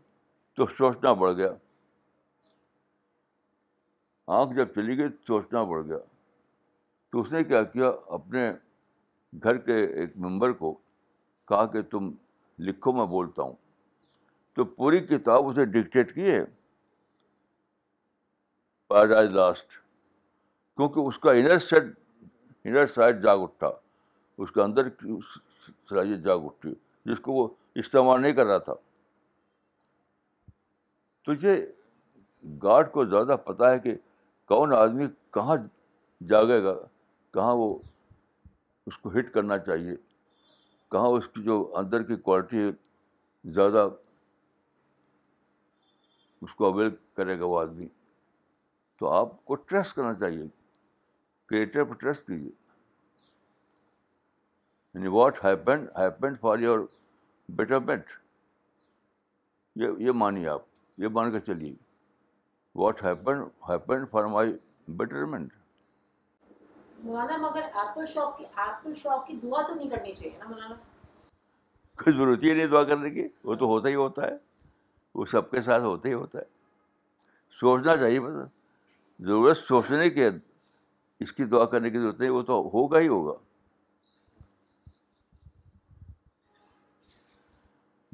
[0.55, 1.49] تو سوچنا بڑھ گیا
[4.39, 5.97] آنکھ جب چلی گئی تو سوچنا پڑ گیا
[7.11, 8.49] تو اس نے کیا کیا اپنے
[9.43, 10.73] گھر کے ایک ممبر کو
[11.47, 12.11] کہا کہ تم
[12.67, 13.53] لکھو میں بولتا ہوں
[14.55, 16.43] تو پوری کتاب اسے ڈکٹیٹ کی ہے
[18.93, 19.67] پیراڈائز لاسٹ
[20.77, 21.83] کیونکہ اس کا انر سیٹ
[22.65, 23.69] انر سائڈ جاگ اٹھا
[24.43, 26.73] اس کے اندر کی جاگ اٹھی
[27.11, 27.47] جس کو وہ
[27.83, 28.73] استعمال نہیں کر رہا تھا
[31.25, 31.65] تو یہ
[32.63, 33.95] گارڈ کو زیادہ پتہ ہے کہ
[34.53, 35.05] کون آدمی
[35.37, 35.55] کہاں
[36.29, 36.73] جاگے گا
[37.33, 37.75] کہاں وہ
[38.87, 39.95] اس کو ہٹ کرنا چاہیے
[40.91, 42.69] کہاں اس کی جو اندر کی کوالٹی ہے
[43.55, 43.87] زیادہ
[46.41, 47.87] اس کو اویل کرے گا وہ آدمی
[49.03, 50.43] تو آپ کو ٹرسٹ کرنا چاہیے
[51.49, 52.51] کریٹر پہ ٹرسٹ کیجیے
[54.93, 56.85] یعنی what happen for your
[57.57, 58.11] betterment
[59.81, 60.61] یہ یہ مانیے آپ
[61.03, 61.73] یہ مان کر چلیے
[62.83, 64.53] what happen for my
[64.87, 65.51] betterment
[71.97, 74.35] کوئی ضرورت ہی نہیں دعا کرنے کی وہ تو ہوتا ہی ہوتا ہے
[75.15, 76.51] وہ سب کے ساتھ ہوتا ہی ہوتا ہے
[77.61, 78.43] سوچنا چاہیے بس
[79.27, 80.29] ضرورت سوچنے کے
[81.23, 83.33] اس کی دعا کرنے کی ضرورت نہیں وہ تو ہوگا ہی ہوگا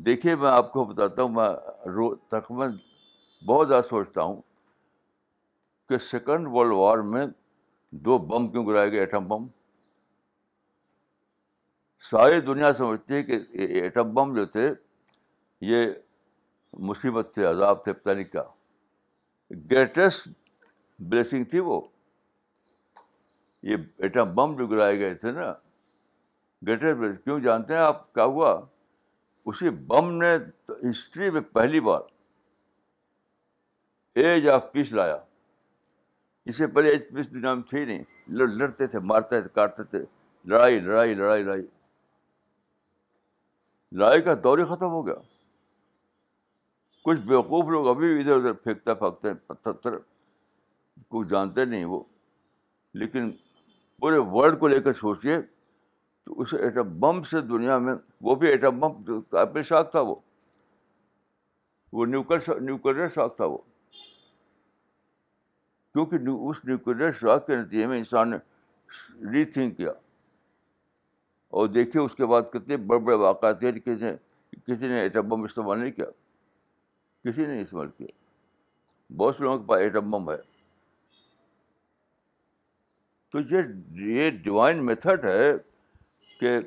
[0.06, 1.48] دیکھیے میں آپ کو بتاتا ہوں میں
[1.94, 4.42] رو بہت زیادہ سوچتا ہوں
[5.90, 7.26] کہ سیکنڈ ورلڈ وار میں
[8.06, 9.48] دو بم کیوں گرائے گئے ایٹم بم
[12.10, 13.38] ساری دنیا سمجھتی ہے کہ
[13.84, 14.70] ایٹم بم جو تھے
[15.70, 15.88] یہ
[16.90, 18.44] مصیبت تھے عذاب تھے نہیں کا
[19.72, 20.28] گریٹسٹ
[21.00, 21.80] بلیسنگ تھی وہ
[23.70, 25.52] یہ ایٹم بم جو گرائے گئے تھے نا
[26.68, 28.54] گریٹر کیوں جانتے ہیں آپ کیا ہوا
[29.52, 30.36] اسی بم نے
[30.90, 32.02] ہسٹری میں پہلی بار
[34.24, 35.18] ایج آف پیس لایا
[36.50, 38.04] اس سے پہلے ایج پیس بھی نام تھی نہیں
[38.38, 40.04] لڑ لڑتے تھے مارتے تھے کاٹتے تھے
[40.52, 41.66] لڑائی لڑائی لڑائی لڑائی
[44.00, 45.16] لڑائی کا دور ہی ختم ہو گیا
[47.06, 49.98] کچھ بیوقوف لوگ ابھی ادھر ادھر پھینکتے پھینکتے ہیں پتھر
[51.30, 52.04] جانتے نہیں وہ
[53.00, 53.32] لیکن
[54.02, 55.38] پورے ورلڈ کو لے کر سوچیے
[56.26, 57.94] تو اس ایٹم بم سے دنیا میں
[58.28, 60.16] وہ بھی ایٹم بم کافی شاک تھا وہ
[61.94, 63.58] وہ نیوکل نیوکلیر شاک تھا وہ
[65.94, 68.38] کیونکہ اس نیوکلیئر شاک کے نتیجے میں انسان نے
[69.32, 69.92] ری تھنک کیا
[71.58, 74.16] اور دیکھے اس کے بعد کتنے بڑے بڑے واقعات ہیں کسی نے
[74.68, 76.06] کسی نے ایٹم بم استعمال نہیں کیا
[77.24, 78.08] کسی نے استعمال کیا
[79.18, 80.38] بہت سے لوگوں کے پاس ایٹم بم ہے
[83.32, 85.52] تو یہ یہ ڈیوائن میتھڈ ہے
[86.40, 86.60] کہ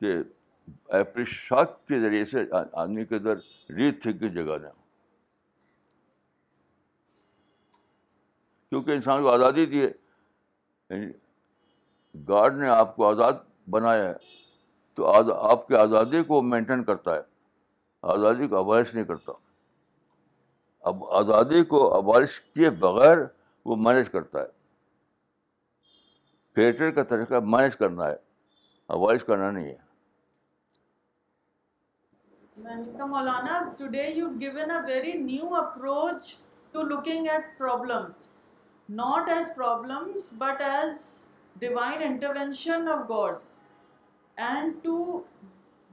[0.00, 0.14] کہ
[0.96, 2.42] اپریشاک کے ذریعے سے
[2.72, 3.36] آدمی کے اندر
[3.76, 4.70] ری تھنک کی جگہ دیں
[8.70, 9.88] کیونکہ انسان کو آزادی دی ہے
[10.90, 11.06] یعنی
[12.28, 13.32] گارڈ نے آپ کو آزاد
[13.70, 14.14] بنایا ہے
[14.96, 15.06] تو
[15.50, 17.20] آپ کی آزادی کو مینٹین کرتا ہے
[18.14, 19.32] آزادی کو آبائش نہیں کرتا
[20.88, 23.18] اب آزادی کو آبائش کیے بغیر
[23.64, 24.46] وہ مینیج کرتا ہے
[26.58, 27.38] کریٹر کا طریقہ
[40.30, 41.04] but as
[41.58, 43.34] divine intervention of God
[44.46, 44.96] and to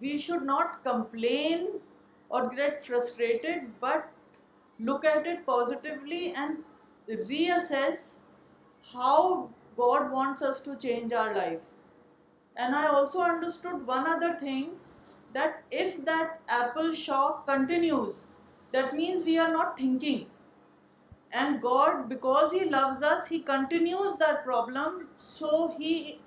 [0.02, 1.68] we should not complain
[2.28, 2.44] اور
[9.78, 11.60] God wants us to change our life.
[12.56, 14.70] And I also understood one other thing,
[15.34, 18.26] that if that apple shock continues,
[18.72, 20.28] that means we are not thinking.
[21.32, 26.22] And God, because He loves us, He continues that problem, so He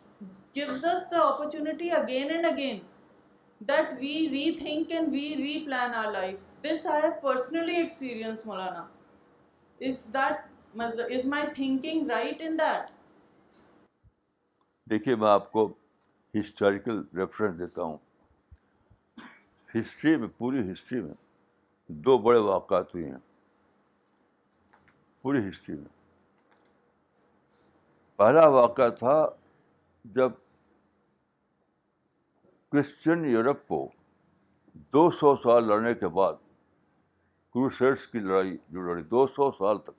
[0.55, 2.83] gives us the opportunity again and again
[3.61, 6.37] that we rethink and we replan our life.
[6.62, 8.85] This I have personally experienced, Maulana.
[9.81, 10.07] Is
[11.25, 12.87] my thinking right in that?
[14.90, 15.66] دیکھیے میں آپ کو
[16.35, 17.96] historical reference دیتا ہوں
[19.74, 21.14] history میں پوری history میں
[22.07, 23.18] دو بڑے واقعات ہوئے ہیں
[25.22, 25.85] پوری ہسٹری میں
[28.16, 29.14] پہلا واقعہ تھا
[30.14, 30.33] جب
[32.72, 33.87] کرسچن یورپ کو
[34.92, 36.33] دو سو سال لڑنے کے بعد
[37.55, 39.96] کروسرس کی لڑائی جو لڑی دو سو سال تک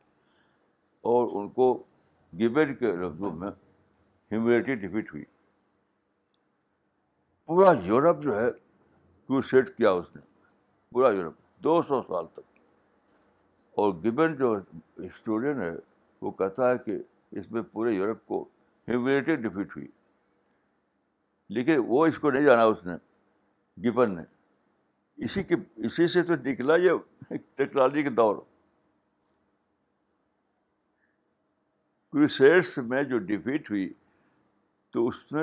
[1.13, 1.73] اور ان کو
[2.39, 3.49] گبر کے لفظوں میں
[4.32, 5.24] ہیومینٹی ڈفیٹ ہوئی
[7.46, 8.50] پورا یورپ جو ہے
[9.28, 10.22] کروسیٹ کیا اس نے
[10.94, 12.60] پورا یورپ دو سو سال تک
[13.82, 14.54] اور گبن جو
[15.00, 15.72] ہسٹورین ہے
[16.22, 16.98] وہ کہتا ہے کہ
[17.39, 18.44] اس میں پورے یورپ کو
[18.88, 19.88] ہیومینٹی ڈفیٹ ہوئی
[21.58, 22.94] لیکن وہ اس کو نہیں جانا اس نے
[23.88, 24.24] گبن نے
[25.26, 28.38] اسی کے اسی سے تو نکلا یہ ٹیکنالوجی کا دور
[32.89, 33.88] میں جو ڈیفیٹ ہوئی
[34.91, 35.41] تو اس نے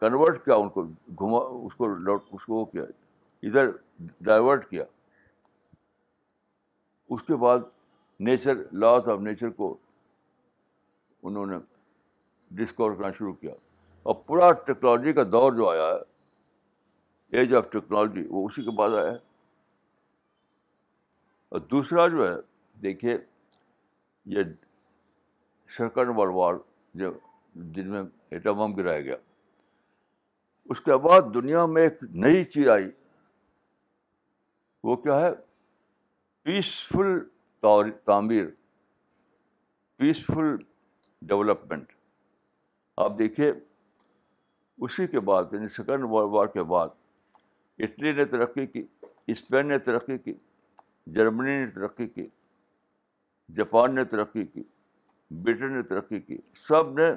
[0.00, 0.82] کنورٹ کیا ان کو
[1.20, 2.82] گھما اس کو لوٹ اس کو کیا
[3.48, 3.70] ادھر
[4.26, 4.84] ڈائیورٹ کیا
[7.14, 7.58] اس کے بعد
[8.28, 9.76] نیچر لاس آف نیچر کو
[11.28, 11.56] انہوں نے
[12.62, 13.52] ڈسکور کرنا شروع کیا
[14.08, 18.90] اور پورا ٹیکنالوجی کا دور جو آیا ہے ایج آف ٹیکنالوجی وہ اسی کے بعد
[19.02, 19.16] آیا ہے
[21.54, 22.34] اور دوسرا جو ہے
[22.82, 23.16] دیکھیے
[24.36, 24.42] یہ
[25.76, 26.54] سیکنڈ ورلڈ وار
[27.00, 27.12] جو
[27.74, 29.16] جن میں ایٹم بم گرایا گیا
[30.70, 32.88] اس کے بعد دنیا میں ایک نئی چیز آئی
[34.84, 35.30] وہ کیا ہے
[36.44, 38.46] پیسفل تعمیر
[39.98, 40.56] پیسفل
[41.28, 41.92] ڈیولپمنٹ
[43.04, 43.50] آپ دیکھیے
[44.86, 46.88] اسی کے بعد یعنی سیکنڈ ورلڈ وار کے بعد
[47.84, 48.84] اٹلی نے ترقی کی
[49.34, 50.32] اسپین نے ترقی کی
[51.16, 52.26] جرمنی نے ترقی کی
[53.56, 54.62] جاپان نے ترقی کی
[55.44, 56.36] برٹن نے ترقی کی
[56.66, 57.10] سب نے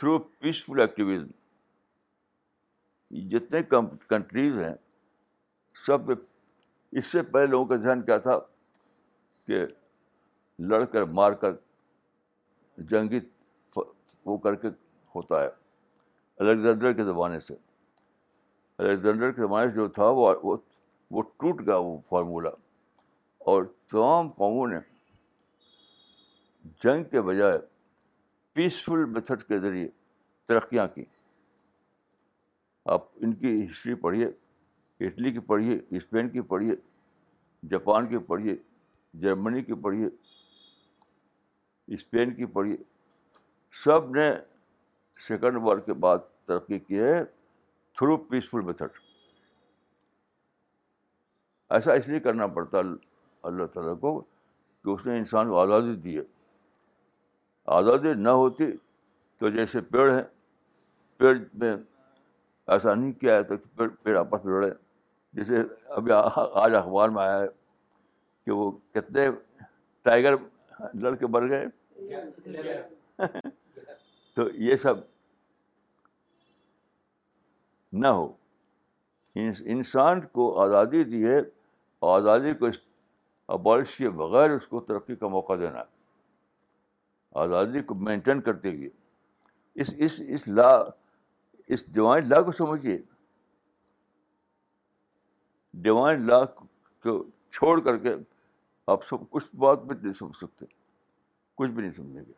[0.00, 1.26] تھرو پیسفل ایکٹیویزم
[3.30, 3.60] جتنے
[4.08, 4.74] کنٹریز ہیں
[5.86, 8.38] سب اس سے پہلے لوگوں کا دھیان کیا تھا
[9.46, 9.58] کہ
[10.70, 11.52] لڑ کر مار کر
[12.90, 13.20] جنگی
[13.76, 14.68] وہ کر کے
[15.14, 15.48] ہوتا ہے
[16.44, 17.54] الیگزینڈر کے زمانے سے
[18.78, 20.34] الیگزینڈر کے زمانے سے جو تھا وہ
[21.12, 22.48] وہ ٹوٹ گیا وہ فارمولہ
[23.50, 24.78] اور تمام قوموں نے
[26.84, 27.58] جنگ کے بجائے
[28.54, 29.88] پیسفل میتھڈ کے ذریعے
[30.48, 31.04] ترقیاں کی
[32.92, 34.26] آپ ان کی ہسٹری پڑھیے
[35.06, 36.72] اٹلی کی پڑھیے اسپین کی پڑھیے
[37.70, 38.54] جاپان کی پڑھیے
[39.22, 40.08] جرمنی کی پڑھیے
[41.94, 42.76] اسپین کی پڑھیے
[43.84, 44.30] سب نے
[45.28, 47.22] سیکنڈ ورلڈ کے بعد ترقی کی ہے
[47.98, 48.98] تھرو پیسفل میتھڈ
[51.78, 52.78] ایسا اس لیے کرنا پڑتا
[53.48, 56.22] اللہ تعالیٰ کو کہ اس نے انسان کو آزادی دی ہے
[57.76, 58.64] آزادی نہ ہوتی
[59.38, 60.22] تو جیسے پیڑ ہیں
[61.18, 61.74] پیڑ میں
[62.76, 64.70] ایسا نہیں کیا ہے تو پیڑ پیڑ آپس میں لڑے
[65.34, 65.60] جیسے
[65.96, 67.46] ابھی آج اخبار میں آیا ہے
[68.44, 69.26] کہ وہ کتنے
[70.08, 70.34] ٹائیگر
[71.02, 71.66] لڑ کے بڑھ گئے
[74.34, 74.96] تو یہ سب
[78.02, 78.26] نہ ہو
[79.76, 81.38] انسان کو آزادی دی ہے
[82.16, 85.98] آزادی کو ابالش بارش کے بغیر اس کو ترقی کا موقع دینا ہے
[87.42, 88.88] آزادی کو مینٹین کرتے ہوئے
[89.82, 90.70] اس اس اس لا
[91.74, 92.96] اس ڈیوائن لا کو سمجھیے
[95.82, 97.22] ڈیوائن لا کو
[97.52, 98.14] چھوڑ کر کے
[98.94, 100.66] آپ سب کچھ بات بھی نہیں سمجھ سکتے
[101.58, 102.32] کچھ بھی نہیں سمجھیں گے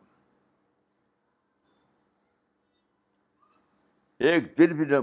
[4.31, 4.99] ایک دن بھی نہ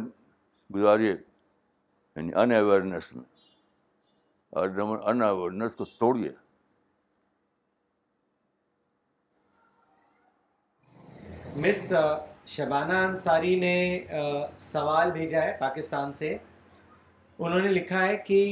[0.75, 3.25] گزاری یعنی ان اویئرنیس میں
[4.55, 6.31] ان اویئرنیس کو توڑیے
[11.57, 11.93] مس
[12.47, 14.05] شبانہ انصاری نے
[14.59, 16.37] سوال بھیجا ہے پاکستان سے
[17.39, 18.45] انہوں نے لکھا ہے کہ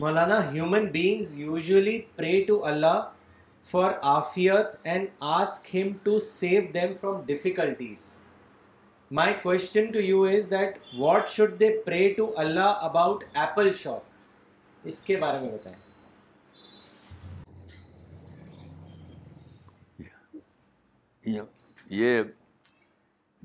[0.00, 3.02] مولانا human beings usually pray to Allah
[3.70, 5.06] for آفیت and
[5.40, 8.04] ask him to save them from difficulties
[9.20, 14.84] my question to you is that what should they pray to Allah about apple shop
[14.88, 15.78] اس کے بارے میں بتائیں
[21.26, 22.22] یہ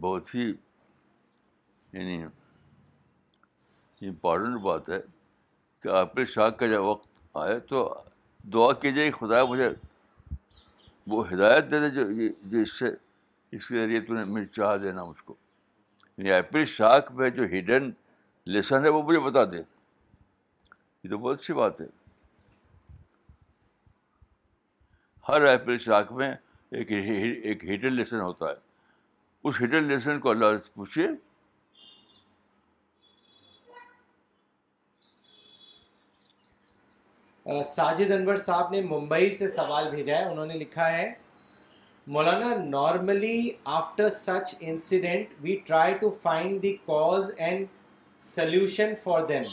[0.02, 0.52] بہت ہی
[1.94, 2.24] یعنی
[4.08, 5.00] امپورٹنٹ بات ہے
[5.84, 7.08] کہ نے شاخ کا جب وقت
[7.44, 7.84] آئے تو
[8.54, 9.70] دعا کیجیے خدا مجھے
[11.10, 12.04] وہ ہدایت دے دے جو
[12.50, 12.86] جو اس سے
[13.56, 15.36] اس کے ذریعے تو نے مجھے چاہ دینا مجھ کو
[16.18, 17.90] یعنی ایپل شاخ میں جو ہڈن
[18.54, 21.86] لیسن ہے وہ مجھے بتا دے یہ تو بہت اچھی بات ہے
[25.30, 26.34] ہر ایپریل شاخ میں
[26.76, 28.66] ایک ایک ہڈن لیسن ہوتا ہے
[29.50, 31.08] اس ہڈن لیسن کو اللہ سے پوچھیے
[37.66, 41.08] ساجد انور صاحب نے ممبئی سے سوال بھیجا ہے انہوں نے لکھا ہے
[42.16, 43.40] Maulana normally
[43.80, 47.66] after such incident we try to find the cause and
[48.24, 49.44] solution for them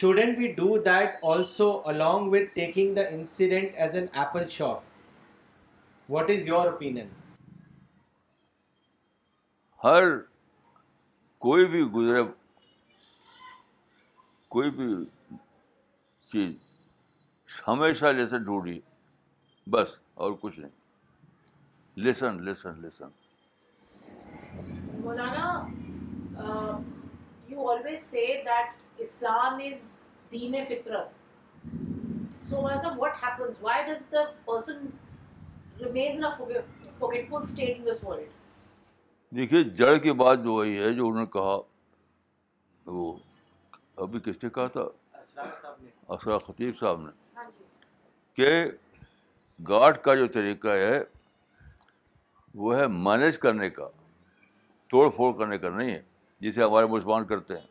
[0.00, 4.90] shouldn't we do that also along with taking the incident as an apple shop
[6.10, 6.98] what is your opinion
[9.84, 10.08] ہر
[11.46, 12.22] کوئی بھی گزرے
[14.54, 14.86] کوئی بھی
[16.32, 16.54] چیز
[17.68, 18.78] ہمیشہ lesson ڈھونڈی
[19.72, 23.18] بس اور کچھ نہیں lesson lesson lesson
[25.02, 26.44] Maulana
[27.48, 29.88] you always say that Islam is
[30.32, 31.20] دین فطرت
[32.46, 34.86] so sahib what happens why does the person
[39.36, 41.56] دیکھیے جڑ کی بات جو وہی ہے جو انہوں نے کہا
[42.96, 43.12] وہ
[44.04, 44.80] ابھی کس نے کہا تھا
[46.14, 47.64] اسرا خطیب صاحب نے ہاں جی۔
[48.36, 48.50] کہ
[49.68, 50.98] گارڈ کا جو طریقہ ہے
[52.62, 53.88] وہ ہے مینیج کرنے کا
[54.90, 56.00] توڑ پھوڑ کرنے کا نہیں ہے
[56.46, 57.66] جسے ہمارے مسلمان کرتے ہیں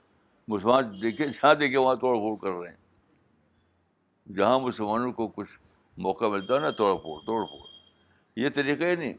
[0.53, 5.59] مسلمان دیکھے جہاں دیکھے وہاں توڑ پھوڑ کر رہے ہیں جہاں مسلمانوں کو کچھ
[6.09, 7.70] موقع ملتا ہے نا توڑ پھوڑ توڑ پھوڑ
[8.36, 9.13] یہ طریقہ ہی نہیں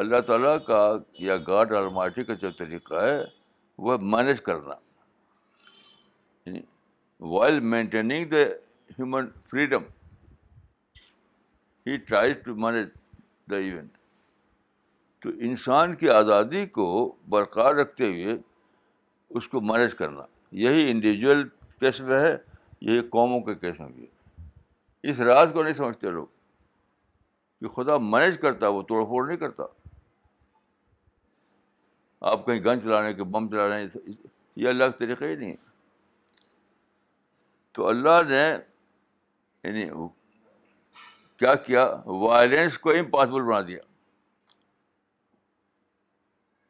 [0.00, 0.80] اللہ تعالیٰ کا
[1.18, 3.18] یا گاڈ آر مارٹی کا جو طریقہ ہے
[3.86, 4.74] وہ مینیج کرنا
[7.30, 8.42] while maintaining the
[8.98, 9.82] human freedom
[11.86, 12.86] he tries to manage
[13.50, 13.96] the event
[15.22, 16.86] تو انسان کی آزادی کو
[17.28, 18.36] برقرار رکھتے ہوئے
[19.36, 20.22] اس کو مینیج کرنا
[20.62, 21.46] یہی انڈیویجول
[21.80, 22.36] کیس میں ہے
[22.90, 26.26] یہی قوموں کے کیس میں بھی ہے اس راز کو نہیں سمجھتے لوگ
[27.60, 29.64] کہ خدا مینج کرتا ہے وہ توڑ پھوڑ نہیں کرتا
[32.30, 34.12] آپ کہیں گن چلانے ہیں کہ بم چلانے ہیں
[34.62, 35.54] یہ کا طریقے ہی نہیں
[37.74, 39.84] تو اللہ نے یعنی
[41.38, 41.84] کیا کیا
[42.22, 43.78] وائلنس کو امپاسبل بنا دیا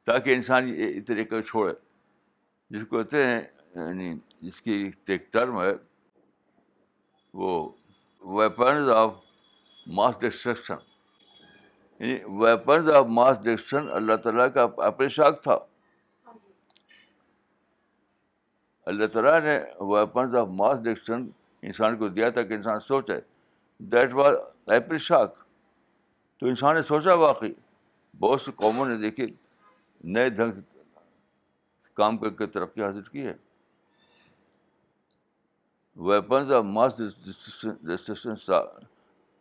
[0.06, 1.72] تاکہ انسان یہ طریقے چھوڑے
[2.78, 3.40] جس کو کہتے ہیں
[3.86, 4.90] یعنی جس کی
[5.32, 5.72] ٹرم ہے
[7.42, 7.54] وہ
[8.36, 9.14] ویپنز آف
[9.96, 10.76] ماس ڈسٹرکشن
[12.04, 15.56] یعنی weapons of mass destruction Allah تعالیٰ کا اپنے شاک تھا
[18.92, 19.58] اللہ تعالیٰ نے
[19.92, 21.28] ویپنز آف ماس ڈسٹرکشن
[21.66, 23.20] انسان کو دیا تھا کہ انسان سوچے
[23.92, 24.34] دیٹ واز
[24.72, 25.34] ایپل شاک
[26.40, 27.52] تو انسان نے سوچا واقعی
[28.20, 29.26] بہت سے قوموں نے دیکھی
[30.14, 30.60] نئے ڈھنگ سے
[31.96, 33.34] کام کر کے ترقی حاصل کی ہے
[36.12, 38.34] ویپنز آف ماس ڈسٹرکشن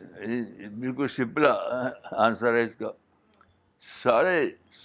[0.00, 1.46] بالکل سمپل
[2.26, 2.90] آنسر ہے اس کا
[4.02, 4.36] سارے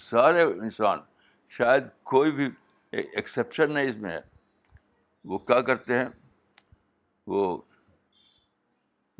[0.08, 0.98] سارے انسان
[1.58, 2.48] شاید کوئی بھی
[3.02, 4.20] ایکسیپشن نہیں اس میں ہے
[5.30, 6.04] وہ کیا کرتے ہیں
[7.32, 7.42] وہ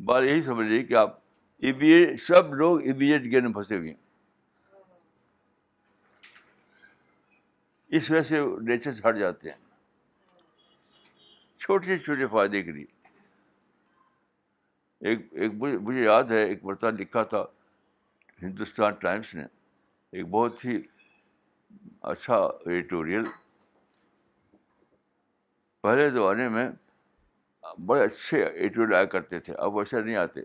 [0.05, 1.17] بات یہی سمجھ لیجیے کہ آپ
[1.69, 3.97] ایبیٹ سب لوگ ایبی گین میں پھنسے ہوئے ہیں
[7.97, 9.57] اس وجہ سے نیچر ہٹ جاتے ہیں
[11.59, 12.85] چھوٹے چھوٹے فائدے کے لیے
[15.07, 17.43] ایک ایک مجھے یاد ہے ایک مرتبہ لکھا تھا
[18.41, 19.43] ہندوستان ٹائمس نے
[20.17, 20.77] ایک بہت ہی
[22.11, 23.23] اچھا ایڈیٹوریل
[25.81, 26.67] پہلے زمانے میں
[27.85, 30.41] بڑے اچھے ایڈیٹوریل آیا کرتے تھے اب ویسے نہیں آتے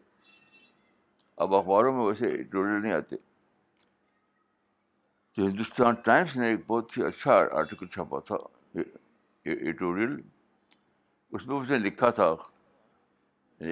[1.44, 3.16] اب اخباروں میں ویسے ایڈیٹوریل نہیں آتے
[5.36, 8.36] تو ہندوستان ٹائمس نے ایک بہت ہی اچھا آرٹیکل چھاپا تھا
[8.74, 10.16] ایڈیٹوریل
[11.36, 12.34] اس میں اس نے لکھا تھا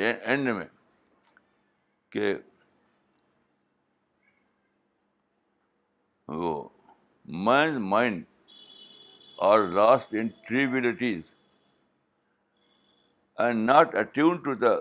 [0.01, 0.67] اینڈ میں
[2.13, 2.35] کہ
[6.43, 6.53] وہ
[7.91, 8.23] mind
[9.49, 11.23] are lost in trivialities
[13.41, 14.75] and not attune to the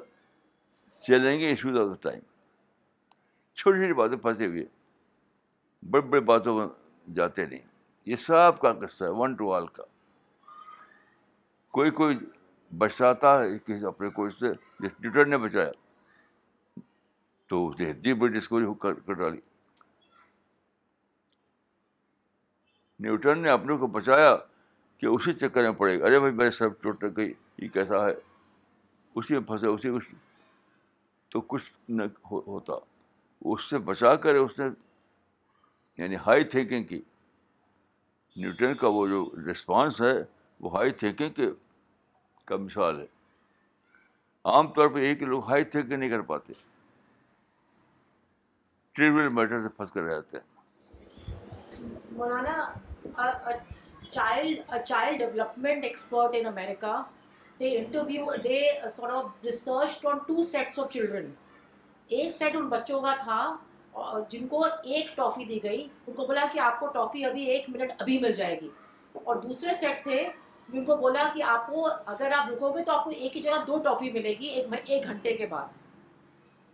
[1.06, 2.20] challenge of the time
[3.56, 4.66] چھوٹی چھوٹی باتیں پھنسے ہوئے
[5.92, 6.68] بڑی بڑی باتوں میں
[7.16, 7.60] جاتے نہیں
[8.06, 9.84] یہ سب کا قصہ ہے ون ٹو آل کا
[11.78, 12.18] کوئی کوئی
[12.78, 14.52] بچاتا ہے کسی اپنے کوئی سے
[14.88, 15.70] ٹیوٹر نے بچایا
[17.50, 19.40] تو اس نے اتنی بڑی ڈسکوری کر ڈالی
[23.04, 24.36] نیوٹن نے اپنے کو بچایا
[25.00, 28.14] کہ اسی چکر میں پڑے گا ارے بھائی میرے سب چوٹ گئی یہ کیسا ہے
[29.16, 30.10] اسی میں پھنسے اسی کچھ
[31.32, 32.74] تو کچھ نہ ہوتا
[33.54, 34.66] اس سے بچا کر اس نے
[36.02, 37.02] یعنی ہائی تھنکنگ کی
[38.36, 40.14] نیوٹن کا وہ جو رسپانس ہے
[40.62, 41.50] وہ ہائی تھنکنگ کے
[42.48, 43.06] کا مثال ہے
[44.50, 46.54] عام طور پہ یہ کہ لوگ ہائی تھنک نہیں کر پاتے
[48.96, 53.44] ٹریول میٹر سے پھنس کر رہ جاتے ہیں Maulana
[54.14, 57.02] child child development expert in America
[57.60, 58.62] they interview they
[58.96, 61.30] sort of research on two sets of children
[62.20, 66.46] ایک سیٹ ان بچوں کا تھا جن کو ایک ٹافی دی گئی ان کو بولا
[66.54, 68.70] کہ آپ کو ٹافی ابھی ایک منٹ ابھی مل جائے گی
[69.24, 70.28] اور دوسرے سیٹ تھے
[70.74, 73.42] ان کو بولا کہ آپ کو اگر آپ رکو گے تو آپ کو ایک ہی
[73.42, 75.80] جگہ دو ٹافی ملے گی ایک ایک گھنٹے کے بعد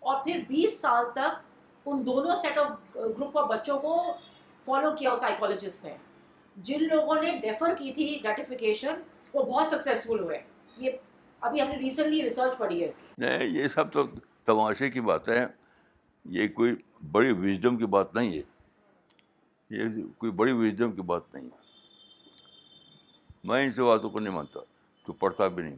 [0.10, 3.96] اور پھر بیس سال تک ان دونوں سیٹ آف گروپ اور بچوں کو
[4.66, 5.96] فالو کیا اس سائیکولوجسٹ نے
[6.68, 9.02] جن لوگوں نے ڈیفر کی تھی ریٹیفیکیشن
[9.34, 10.40] وہ بہت سکسیزفل ہوئے
[10.78, 10.92] یہ
[11.50, 14.04] ابھی ہم نے ریسنٹلی ریسرچ پڑھی ہے اس کی نہیں یہ سب تو
[14.46, 15.46] تماشے کی بات ہے
[16.38, 16.76] یہ کوئی
[17.12, 18.42] بڑی وزڈم کی بات نہیں ہے
[19.78, 21.66] یہ کوئی بڑی وزڈم کی بات نہیں ہے
[23.50, 24.60] میں ان سے باتوں کو نہیں مانتا
[25.06, 25.76] تو پڑھتا بھی نہیں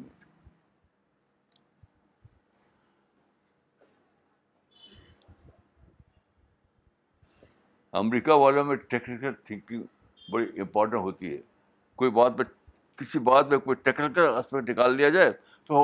[7.99, 9.81] امریکہ والوں میں ٹیکنیکل تھنکنگ
[10.31, 11.37] بڑی امپورٹنٹ ہوتی ہے
[12.01, 12.45] کوئی بات میں
[13.01, 15.31] کسی بات میں کوئی ٹیکنیکل اسپیکٹ نکال دیا جائے
[15.67, 15.81] تو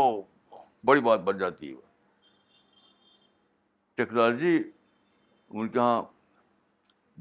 [0.89, 6.01] بڑی بات بن جاتی ہے ٹیکنالوجی ان کے یہاں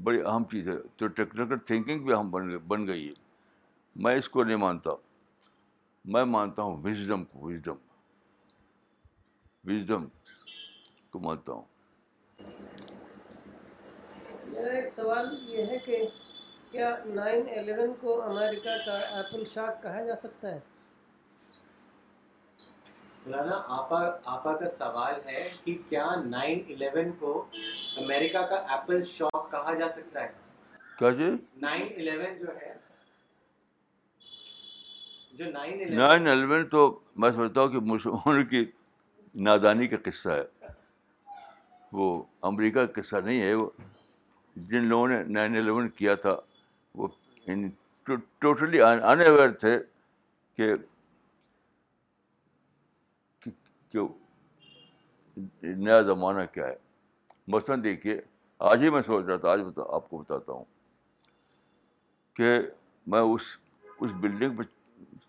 [0.09, 2.31] بڑی اہم چیز ہے تو ٹیکنیکل تھنکنگ بھی ہم
[2.67, 3.23] بن گئی ہے
[4.03, 4.91] میں اس کو نہیں مانتا
[6.13, 7.75] میں مانتا ہوں وزڈم کو وزڈم
[9.71, 10.05] وزڈم
[11.11, 11.63] کو مانتا ہوں
[14.47, 16.03] میرا ایک سوال یہ ہے کہ
[16.71, 20.59] کیا نائن الیون کو امریکہ کا ایپل شاک کہا جا سکتا ہے
[23.25, 24.03] مولانا آپا
[24.35, 27.31] آپا کا سوال ہے کہ کیا نائن الیون کو
[28.03, 30.27] امریکہ کا ایپل شاک کہا جا سکتا ہے
[30.99, 31.31] کیا جی
[31.61, 32.73] نائن الیون جو ہے
[35.39, 36.85] نائن الیون تو
[37.19, 38.63] میں سمجھتا ہوں کہ مسلمانوں کی
[39.45, 40.67] نادانی کا قصہ ہے
[41.97, 42.07] وہ
[42.49, 43.69] امریکہ کا قصہ نہیں ہے وہ
[44.69, 46.35] جن لوگوں نے نائن الیون کیا تھا
[46.97, 47.07] وہ
[48.39, 49.77] ٹوٹلی ان اویئر تھے
[50.57, 50.71] کہ
[55.63, 56.75] نیا زمانہ کیا ہے
[57.53, 58.19] مثلاً دیکھیے
[58.71, 59.59] آج ہی میں سوچ رہا تھا آج
[59.89, 60.63] آپ کو بتاتا ہوں
[62.35, 62.57] کہ
[63.11, 63.41] میں اس
[64.05, 64.63] اس بلڈنگ پہ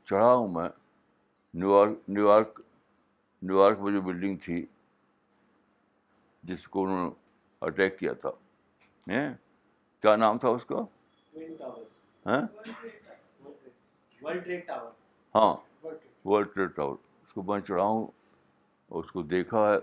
[0.09, 0.69] چڑھا ہوں میں
[1.61, 2.61] New York New York
[3.43, 4.65] New York میں جو بلڈنگ تھی
[6.51, 7.11] جس کو انہوں نے
[7.67, 8.31] اٹیک کیا تھا
[9.11, 10.83] کیا نام تھا اس کا
[12.27, 12.41] ہاں
[16.25, 16.95] ورلڈ ٹریڈ ٹاور
[17.27, 18.07] اس کو میں چڑھا ہوں
[19.01, 19.77] اس کو دیکھا ہے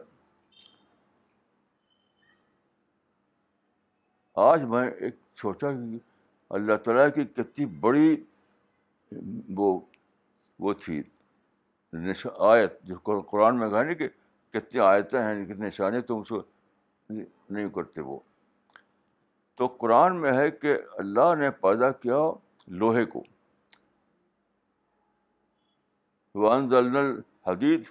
[4.50, 5.98] آج میں ایک سوچا کہ
[6.60, 8.16] اللہ تعالیٰ کی کتنی بڑی
[9.58, 9.80] وہ
[10.60, 10.74] وہ
[12.04, 12.96] نش آیت جو
[13.30, 14.08] قرآن میں کہا نہیں کہ
[14.54, 16.42] کتنی آیتیں ہیں کتنے نشانے تو اس کو
[17.10, 18.18] نہیں کرتے وہ
[19.58, 22.20] تو قرآن میں ہے کہ اللہ نے پیدا کیا
[22.82, 23.24] لوہے کو
[26.80, 27.84] الحدید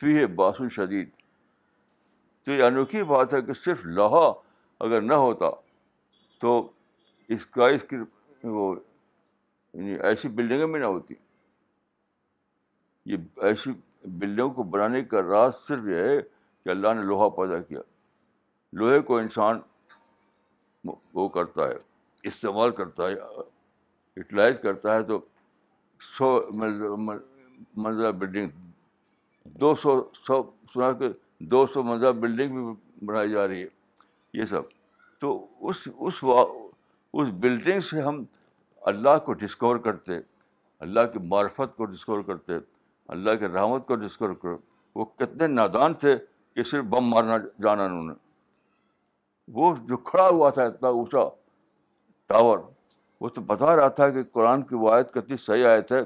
[0.00, 1.08] فی ہے باسند شدید
[2.44, 4.32] تو یہ انوکھی بات ہے کہ صرف لوہا
[4.86, 5.50] اگر نہ ہوتا
[6.40, 6.60] تو
[7.36, 7.96] اس کا اس کی
[8.48, 8.74] وہ
[9.74, 11.14] یعنی ایسی بلڈنگیں بھی نہ ہوتی
[13.10, 13.16] یہ
[13.48, 13.70] ایسی
[14.20, 16.16] بلیوں کو بنانے کا راز صرف یہ ہے
[16.64, 17.80] کہ اللہ نے لوہا پیدا کیا
[18.80, 19.60] لوہے کو انسان
[21.18, 21.76] وہ کرتا ہے
[22.32, 25.18] استعمال کرتا ہے یوٹیلائز کرتا ہے تو
[26.18, 26.30] سو
[26.62, 30.42] منزلہ بلڈنگ دو سو سو
[30.72, 31.08] سنا کہ
[31.56, 33.68] دو سو منزلہ بلڈنگ بھی بنائی جا رہی ہے
[34.40, 34.70] یہ سب
[35.20, 35.32] تو
[35.68, 36.22] اس اس
[37.46, 38.22] بلڈنگ سے ہم
[38.92, 40.18] اللہ کو ڈسکور کرتے
[40.86, 42.58] اللہ کی معرفت کو ڈسکور کرتے
[43.14, 44.56] اللہ کے رحمت کو ڈسکور کرو
[44.94, 46.16] وہ کتنے نادان تھے
[46.54, 48.14] کہ صرف بم مارنا جانا انہوں نے
[49.58, 51.20] وہ جو کھڑا ہوا تھا اتنا اونچا
[52.32, 52.58] ٹاور
[53.20, 56.00] وہ تو بتا رہا تھا کہ قرآن کی وایت کتنی صحیح آئے تھے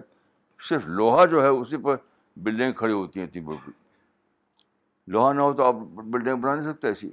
[0.68, 1.96] صرف لوہا جو ہے اسی پر
[2.44, 3.72] بلڈنگ کھڑی ہوتی ہیں تین بالکل
[5.12, 7.10] لوہا نہ ہو تو آپ بلڈنگ بنا نہیں سکتے ایسی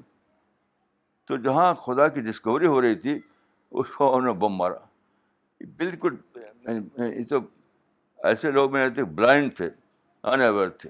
[1.28, 4.86] تو جہاں خدا کی ڈسکوری ہو رہی تھی اس کو انہوں نے بم مارا
[5.78, 7.40] بالکل یعنی، یعنی، یہ تو
[8.28, 8.70] ایسے لوگ
[9.15, 9.70] بلائنڈ تھے
[10.24, 10.89] ان تھے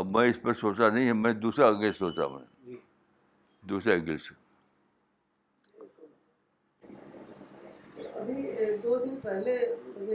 [0.00, 2.76] اب میں اس پر سوچا نہیں میں دوسرا سوچا میں جی۔
[3.68, 3.98] دوسرے
[8.82, 9.54] دو دن پہلے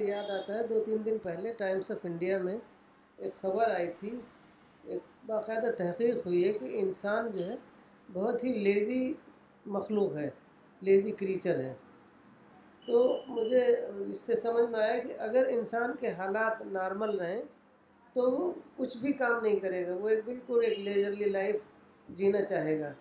[0.07, 2.57] یاد آتا ہے دو تین دن پہلے ٹائمس آف انڈیا میں
[3.21, 4.09] ایک خبر آئی تھی
[4.93, 7.55] ایک باقاعدہ تحقیق ہوئی ہے کہ انسان جو ہے
[8.13, 9.13] بہت ہی لیزی
[9.75, 10.29] مخلوق ہے
[10.87, 11.73] لیزی کریچر ہے
[12.85, 12.97] تو
[13.35, 13.63] مجھے
[14.11, 17.41] اس سے سمجھ میں آیا کہ اگر انسان کے حالات نارمل رہیں
[18.13, 21.55] تو وہ کچھ بھی کام نہیں کرے گا وہ ایک بالکل ایک لیجرلی لائف
[22.17, 22.91] جینا چاہے گا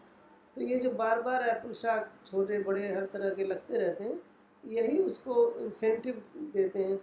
[0.55, 4.15] تو یہ جو بار بار ایپل شاک چھوٹے بڑے ہر طرح کے لگتے رہتے ہیں
[4.77, 6.15] یہی اس کو انسینٹیو
[6.55, 6.97] دیتے ہیں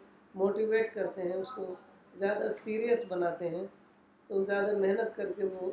[0.43, 1.73] موٹیویٹ کرتے ہیں اس کو
[2.19, 3.65] زیادہ سیریس بناتے ہیں
[4.27, 5.69] تو زیادہ محنت کر کے وہ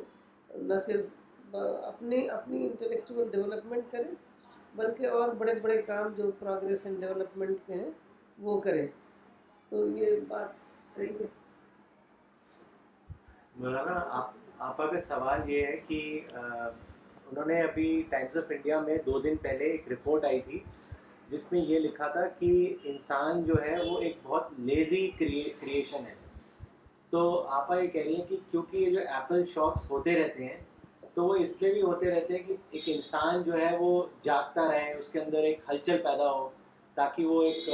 [0.67, 1.55] نہ صرف
[1.87, 4.11] اپنی اپنی انٹلیکچول ڈیولپمنٹ کریں
[4.75, 7.89] بلکہ اور بڑے بڑے کام جو پروگریس اینڈ ڈیولپمنٹ کے ہیں
[8.45, 8.85] وہ کریں
[9.69, 10.63] تو یہ بات
[10.95, 11.25] صحیح ہے
[13.65, 14.31] مولانا آپ
[14.69, 16.01] آپا کا سوال یہ ہے کہ
[16.35, 20.59] انہوں نے ابھی ٹائمز آف انڈیا میں دو دن پہلے ایک رپورٹ آئی تھی
[21.31, 22.51] جس میں یہ لکھا تھا کہ
[22.93, 26.15] انسان جو ہے وہ ایک بہت لیزی کریشن ہے
[27.11, 27.19] تو
[27.57, 30.57] آپا یہ کہہ رہی ہیں کہ کیونکہ یہ جو ایپل شاکس ہوتے رہتے ہیں
[31.13, 33.91] تو وہ اس لیے بھی ہوتے رہتے ہیں کہ ایک انسان جو ہے وہ
[34.23, 36.49] جاگتا رہے اس کے اندر ایک ہلچل پیدا ہو
[36.95, 37.69] تاکہ وہ ایک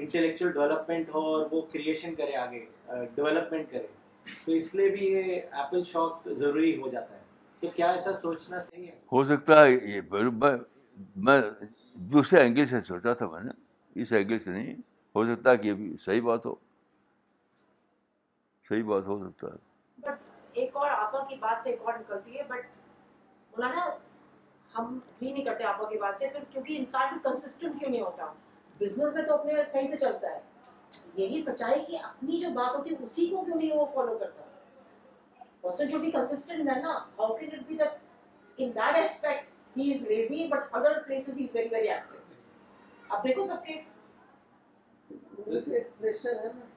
[0.00, 2.64] انٹلیکچوئل ڈیولپمنٹ ہو اور وہ کریشن کرے آگے
[3.14, 3.86] ڈیولپمنٹ کرے
[4.44, 7.18] تو اس لیے بھی یہ ایپل شاک ضروری ہو جاتا ہے
[7.60, 10.00] تو کیا ایسا سوچنا صحیح ہے ہو سکتا ہے یہ
[11.16, 11.40] میں
[12.12, 13.50] دوسرے اینگل سے سوچا تھا میں نے
[14.02, 14.74] اس اینگل سے نہیں
[15.16, 16.54] ہو سکتا ہے کہ یہ بھی صحیح بات ہو
[18.70, 20.10] صحیح بات ہو سکتا ہے
[20.62, 22.64] ایک اور آپا کی بات سے ایک اور نکلتی ہے بٹ
[23.56, 23.88] مولانا
[24.76, 28.26] ہم بھی نہیں کرتے آپا کی بات سے پھر کیونکہ انسان کنسسٹنٹ کیوں نہیں ہوتا
[28.80, 30.38] بزنس میں تو اپنے صحیح سے چلتا ہے
[31.22, 34.44] یہی سچائی کہ اپنی جو بات ہوتی ہے اسی کو کیوں نہیں وہ فالو کرتا
[35.60, 39.92] person should be consistent mean نا how can it be that in that aspect he
[39.94, 43.80] is lazy but other places he is very very active اب دیکھو سب کے
[46.00, 46.68] پریشر ہے نا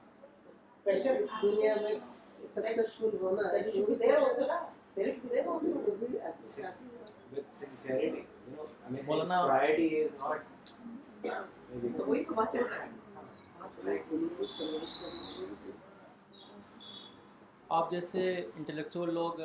[17.68, 19.40] آپ جیسے انٹلیکچوئل لوگ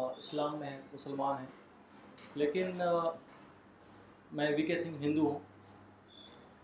[0.00, 1.46] اسلام میں ہیں مسلمان ہیں
[2.36, 2.78] لیکن
[4.36, 5.38] میں وی کے سنگھ ہندو ہوں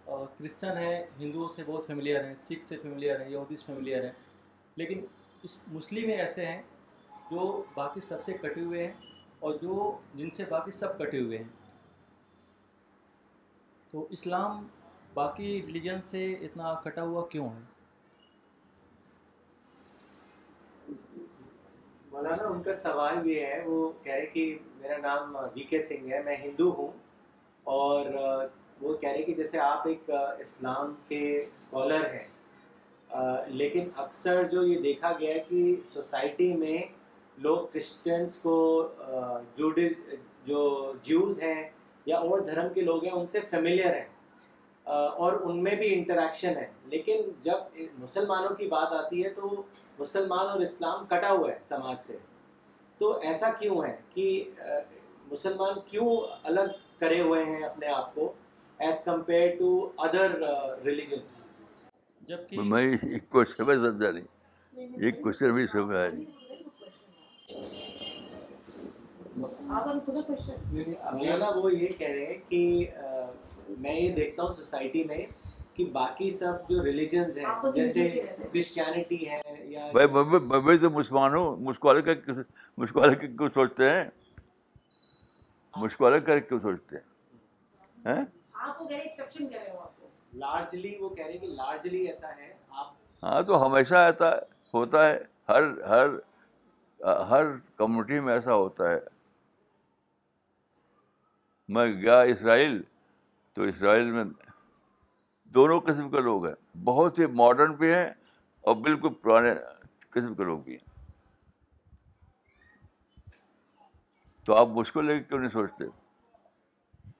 [0.06, 4.12] کرسچن ہیں ہندوؤں سے بہت فیملیئر ہیں سکھ سے فیملیئر ہیں یہودی سے فیملیئر ہیں
[4.76, 5.04] لیکن
[5.44, 6.60] اس مسلم ہیں ایسے ہیں
[7.30, 8.92] جو باقی سب سے کٹے ہوئے ہیں
[9.46, 11.48] اور جو جن سے باقی سب کٹے ہوئے ہیں
[13.90, 14.66] تو اسلام
[15.14, 17.72] باقی ریلیجن سے اتنا کٹا ہوا کیوں ہے
[22.12, 26.10] مولانا ان کا سوال یہ ہے وہ کہہ رہے کہ میرا نام وی کے سنگھ
[26.12, 26.90] ہے میں ہندو ہوں
[27.76, 28.04] اور
[28.80, 30.10] وہ کہہ رہے کہ جیسے آپ ایک
[30.40, 36.78] اسلام کے اسکالر ہیں لیکن اکثر جو یہ دیکھا گیا کہ سوسائٹی میں
[37.42, 38.54] لوگ کرسچنس کو
[39.56, 39.92] جوڈز
[40.46, 41.62] جو جیوز ہیں
[42.06, 44.08] یا اور دھرم کے لوگ ہیں ان سے فیملیئر ہیں
[44.94, 49.62] اور ان میں بھی انٹریکشن ہے لیکن جب مسلمانوں کی بات آتی ہے تو
[49.98, 52.16] مسلمان اور اسلام کٹا ہوا ہے سماج سے
[52.98, 54.26] تو ایسا کیوں ہے کہ
[55.30, 56.16] مسلمان کیوں
[56.50, 58.32] الگ کرے ہوئے ہیں اپنے آپ کو
[58.80, 59.38] جیسے
[80.88, 81.72] مسلمان ہوں
[83.54, 84.10] سوچتے ہیں
[85.88, 87.02] سوچتے ہیں
[88.06, 88.24] ہاں؟
[93.22, 94.30] ہاں تو ہمیشہ ایسا
[94.74, 96.08] ہوتا ہے ہر ہر
[97.30, 97.46] ہر
[97.76, 98.98] کمیونٹی میں ایسا ہوتا ہے
[101.74, 102.80] میں گیا اسرائیل
[103.54, 104.24] تو اسرائیل میں
[105.56, 106.54] دونوں قسم کے لوگ ہیں
[106.84, 108.06] بہت ہی ماڈرن بھی ہیں
[108.66, 109.54] اور بالکل پرانے
[110.14, 110.92] قسم کے لوگ بھی ہیں
[114.46, 115.84] تو آپ مشکل ہے کیوں نہیں سوچتے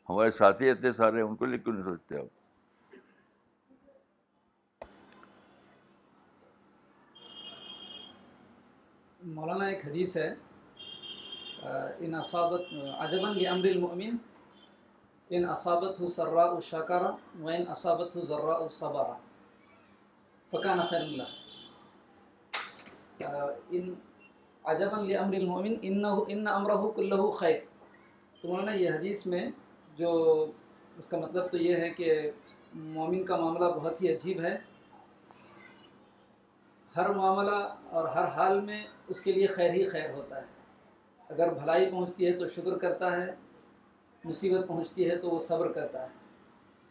[0.09, 2.43] ہمارے ساتھی اتنے سارے ان کو لے کیوں نہیں سوچتے آپ
[9.37, 10.33] مولانا ایک حدیث ہے
[12.07, 12.73] ان اصابت
[13.05, 14.17] عجبن امر المؤمن
[15.37, 17.11] ان اصابت ہو سرا و شاکارہ
[17.43, 19.15] و ان اصابت ہو ذرا و صبارہ
[20.51, 21.33] فقان خیر اللہ
[23.23, 23.93] ان
[24.73, 26.05] عجبن امر المؤمن ان
[26.37, 27.59] ان امرہ کلّہ خیر
[28.41, 29.49] تو مولانا یہ حدیث میں
[29.99, 30.11] جو
[30.99, 32.13] اس کا مطلب تو یہ ہے کہ
[32.75, 34.57] مومن کا معاملہ بہت ہی عجیب ہے
[36.97, 37.57] ہر معاملہ
[37.99, 40.53] اور ہر حال میں اس کے لیے خیر ہی خیر ہوتا ہے
[41.35, 43.31] اگر بھلائی پہنچتی ہے تو شکر کرتا ہے
[44.25, 46.09] مصیبت پہنچتی ہے تو وہ صبر کرتا ہے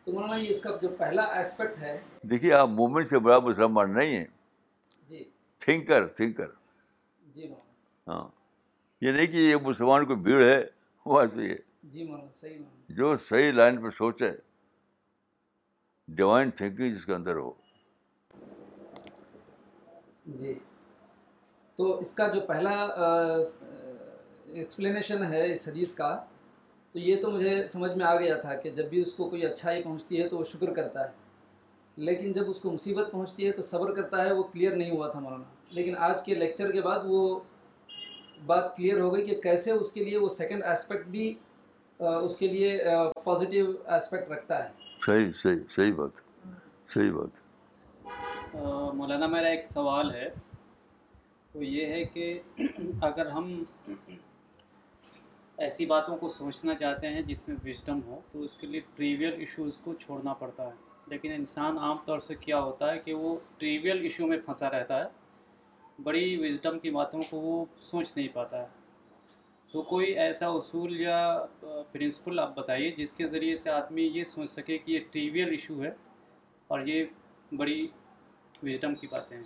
[0.04, 1.98] تو مولانا یہ اس کا جو پہلا اسپیکٹ ہے
[2.30, 4.26] دیکھیے آپ مومن سے بڑا مسلمان نہیں ہیں
[5.10, 5.24] جی
[5.66, 6.48] تھنکر تھنکر
[7.36, 7.52] جی
[8.08, 8.28] ہاں
[9.02, 10.62] یہ نہیں کہ یہ مسلمان کو بھیڑ ہے
[11.92, 12.06] جی
[12.36, 12.58] صحیح
[12.98, 14.30] جو صحیح لائن پہ سوچے
[16.16, 17.52] ڈیوائن تھنکنگ جس کے اندر ہو
[20.40, 20.54] جی
[21.76, 22.72] تو اس کا جو پہلا
[24.46, 26.16] ایکسپلینیشن ہے اس حدیث کا
[26.92, 29.46] تو یہ تو مجھے سمجھ میں آ گیا تھا کہ جب بھی اس کو کوئی
[29.46, 31.12] اچھائی پہنچتی ہے تو وہ شکر کرتا ہے
[32.10, 35.08] لیکن جب اس کو مصیبت پہنچتی ہے تو صبر کرتا ہے وہ کلیئر نہیں ہوا
[35.12, 35.44] تھا مولانا
[35.76, 37.40] لیکن آج کے لیکچر کے بعد وہ
[38.46, 41.34] بات کلیئر ہو گئی کہ کیسے اس کے لیے وہ سیکنڈ اسپیکٹ بھی
[42.00, 42.78] اس کے لیے
[43.24, 44.70] پازیٹیو ایسپیکٹ رکھتا ہے
[45.06, 46.20] صحیح صحیح صحیح بات
[46.94, 47.42] صحیح بات
[48.96, 50.28] مولانا میرا ایک سوال ہے
[51.54, 52.40] وہ یہ ہے کہ
[53.10, 53.54] اگر ہم
[55.64, 59.34] ایسی باتوں کو سوچنا چاہتے ہیں جس میں وزڈم ہو تو اس کے لیے ٹریویل
[59.40, 63.36] ایشوز کو چھوڑنا پڑتا ہے لیکن انسان عام طور سے کیا ہوتا ہے کہ وہ
[63.58, 68.62] ٹریویل ایشو میں پھنسا رہتا ہے بڑی وزڈم کی باتوں کو وہ سوچ نہیں پاتا
[68.62, 68.82] ہے
[69.74, 71.18] تو کوئی ایسا اصول یا
[71.92, 75.82] پرنسپل آپ بتائیے جس کے ذریعے سے آدمی یہ سوچ سکے کہ یہ ٹریویل ایشو
[75.84, 75.90] ہے
[76.74, 77.04] اور یہ
[77.60, 77.80] بڑی
[78.64, 79.44] وزڈم کی باتیں ہیں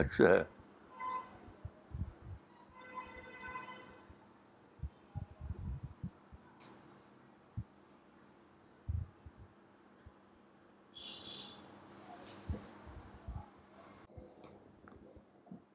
[0.00, 0.26] اچھا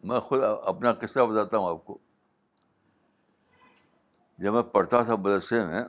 [0.07, 1.97] میں خود اپنا قصہ بتاتا ہوں آپ کو
[4.43, 5.81] جب میں پڑھتا تھا مدرسے میں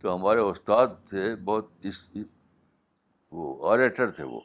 [0.00, 2.00] تو ہمارے استاد تھے بہت اس
[3.40, 4.40] وہ آریٹر تھے وہ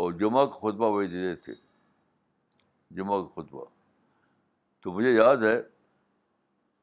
[0.00, 1.54] اور جمعہ کا خطبہ وہی دیتے تھے
[2.96, 3.64] جمعہ کا خطبہ
[4.82, 5.56] تو مجھے یاد ہے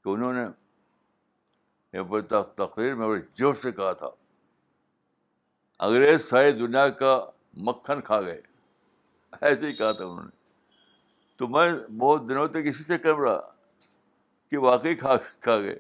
[0.03, 2.31] کہ انہوں نے
[2.63, 4.09] تقریر میں بڑے جوش سے کہا تھا
[5.87, 7.13] انگریز ساری دنیا کا
[7.67, 8.41] مکھن کھا گئے
[9.41, 10.31] ایسے ہی کہا تھا انہوں نے
[11.37, 13.39] تو میں بہت دنوں تک اسی سے کر رہا
[14.51, 15.75] کہ واقعی کھا کھا گئے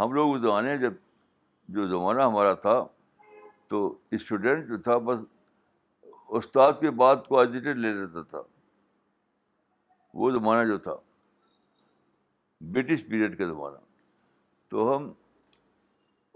[0.00, 0.92] ہم لوگ زمانے جب
[1.74, 2.78] جو زمانہ ہمارا تھا
[3.68, 3.80] تو
[4.18, 5.18] اسٹوڈنٹ جو تھا بس
[6.38, 8.42] استاد کے بعد کو ایجیٹیڈ لے لیتا تھا
[10.20, 10.94] وہ زمانہ جو تھا
[12.72, 13.76] برٹش پیریڈ کا زمانہ
[14.70, 15.10] تو ہم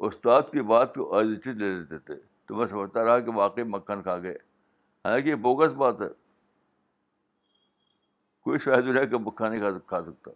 [0.06, 2.14] استاد کی بات کو ایجیٹیڈ لے لیتے تھے
[2.46, 4.34] تو میں سمجھتا رہا کہ واقعی مکھن کھا گئے
[5.04, 6.06] حالانکہ یہ بوگس بات ہے
[8.44, 10.30] کوئی شاید اللہ کا بک کھا نہیں کھا کھا سکتا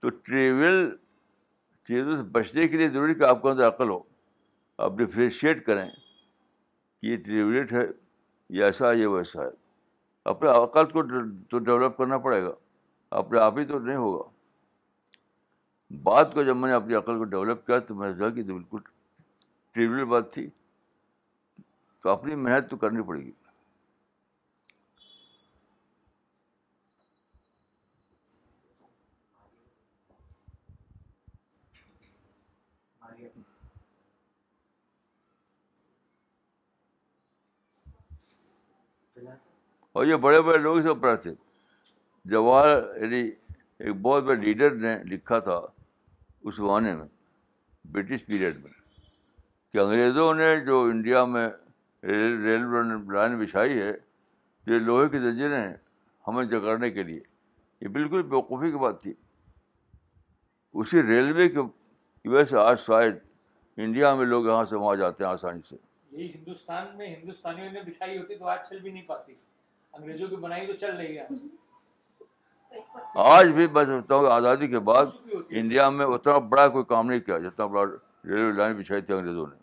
[0.00, 0.74] تو ٹریول
[1.88, 3.98] چیزوں سے بچنے کے لیے ضروری کہ آپ کے اندر عقل ہو
[4.84, 7.84] آپ ڈیفریشیٹ کریں کہ یہ ٹریولیٹ ہے
[8.58, 9.48] یہ ایسا ہے یا ویسا ہے
[10.32, 11.02] اپنے عقل کو
[11.50, 12.52] تو ڈیولپ کرنا پڑے گا
[13.20, 14.22] اپنے آپ ہی تو نہیں ہوگا
[16.02, 18.80] بات کو جب میں نے اپنی عقل کو ڈیولپ کیا تو میں نے کہ بالکل
[19.72, 20.48] ٹریول بات تھی
[22.02, 23.30] تو اپنی محنت تو کرنی پڑے گی
[39.98, 41.30] اور یہ بڑے بڑے لوگ میں پڑھے تھے
[42.30, 42.68] جواہر
[43.00, 43.20] یعنی
[43.78, 45.60] ایک بہت بڑے لیڈر نے لکھا تھا
[46.42, 47.04] اس زمانے میں
[47.92, 48.72] برٹش پیریڈ میں
[49.72, 51.46] کہ انگریزوں نے جو انڈیا میں
[52.06, 52.64] ریل
[53.12, 53.92] لائن بچھائی ہے
[54.70, 55.72] یہ لوہے کی زنجیریں ہیں
[56.28, 57.20] ہمیں جگڑنے کے لیے
[57.80, 59.12] یہ بالکل بیوقوفی کی بات تھی
[60.82, 61.60] اسی ریلوے کے
[62.28, 63.14] وجہ سے آج شاید
[63.86, 65.76] انڈیا میں لوگ یہاں سے وہاں جاتے ہیں آسانی سے
[66.26, 69.34] ہندوستان میں ہندوستانیوں نے بچھائی ہوتی تو آج چل بھی نہیں پاتی
[73.14, 75.06] آج بھی میں سمجھتا ہوں آزادی کے بعد
[75.48, 77.82] انڈیا میں اتنا بڑا کوئی کام نہیں کیا جتنا بڑا
[78.28, 79.54] ریلوے لائن بچھائی تھی انگریزوں نے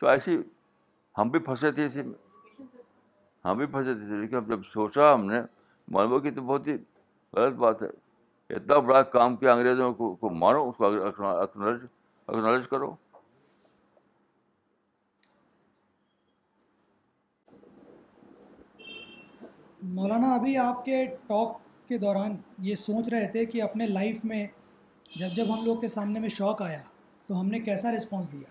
[0.00, 0.36] تو ایسی
[1.18, 2.68] ہم بھی پھنسے تھے اسی میں
[3.48, 5.40] ہم بھی پھنسے تھے لیکن جب سوچا ہم نے
[5.96, 6.76] مانو کی تو بہت ہی
[7.36, 7.88] غلط بات ہے
[8.56, 11.80] اتنا بڑا کام کیا انگریزوں کو مارو اس کو اکنالج
[12.26, 12.94] اکنالج کرو
[19.96, 21.56] مولانا ابھی آپ کے ٹاک
[21.88, 24.46] کے دوران یہ سوچ رہے تھے کہ اپنے لائف میں
[25.18, 26.78] جب جب ہم لوگ کے سامنے میں شوق آیا
[27.26, 28.48] تو ہم نے کیسا رسپانس دیا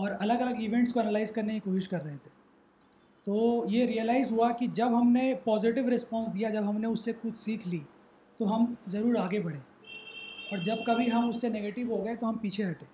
[0.00, 2.30] اور الگ الگ ایونٹس کو انالائز کرنے کی کوشش کر رہے تھے
[3.24, 7.04] تو یہ ریئلائز ہوا کہ جب ہم نے پازیٹیو رسپانس دیا جب ہم نے اس
[7.04, 7.78] سے کچھ سیکھ لی
[8.38, 9.60] تو ہم ضرور آگے بڑھیں
[10.50, 12.86] اور جب کبھی ہم اس سے نگیٹو ہو گئے تو ہم پیچھے ہٹے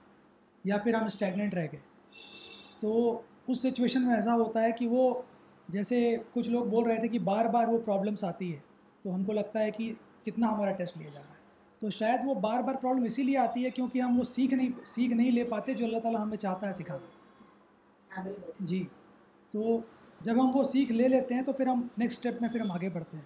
[0.69, 1.81] یا پھر ہم اسٹیگنٹ رہ گئے
[2.81, 2.97] تو
[3.47, 5.13] اس سچویشن میں ایسا ہوتا ہے کہ وہ
[5.73, 5.97] جیسے
[6.35, 8.59] کچھ لوگ بول رہے تھے کہ بار بار وہ پرابلمس آتی ہے
[9.03, 9.93] تو ہم کو لگتا ہے کہ
[10.27, 11.37] کتنا ہمارا ٹیسٹ لیا جا رہا ہے
[11.81, 14.69] تو شاید وہ بار بار پرابلم اسی لیے آتی ہے کیونکہ ہم وہ سیکھ نہیں
[14.95, 18.29] سیکھ نہیں لے پاتے جو اللہ تعالیٰ ہمیں چاہتا ہے سکھانا ہاں،
[18.67, 18.83] جی
[19.53, 19.79] تو
[20.23, 22.71] جب ہم وہ سیکھ لے لیتے ہیں تو پھر ہم نیکسٹ اسٹیپ میں پھر ہم
[22.73, 23.25] آگے بڑھتے ہیں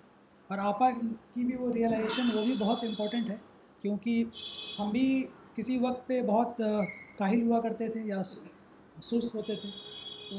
[0.49, 3.36] اور آپا کی بھی وہ ریئلائزیشن وہ بھی بہت امپورٹنٹ ہے
[3.82, 4.24] کیونکہ
[4.78, 5.07] ہم بھی
[5.57, 6.61] کسی وقت پہ بہت
[7.18, 8.22] کاہل ہوا کرتے تھے یا
[9.03, 9.70] سست ہوتے تھے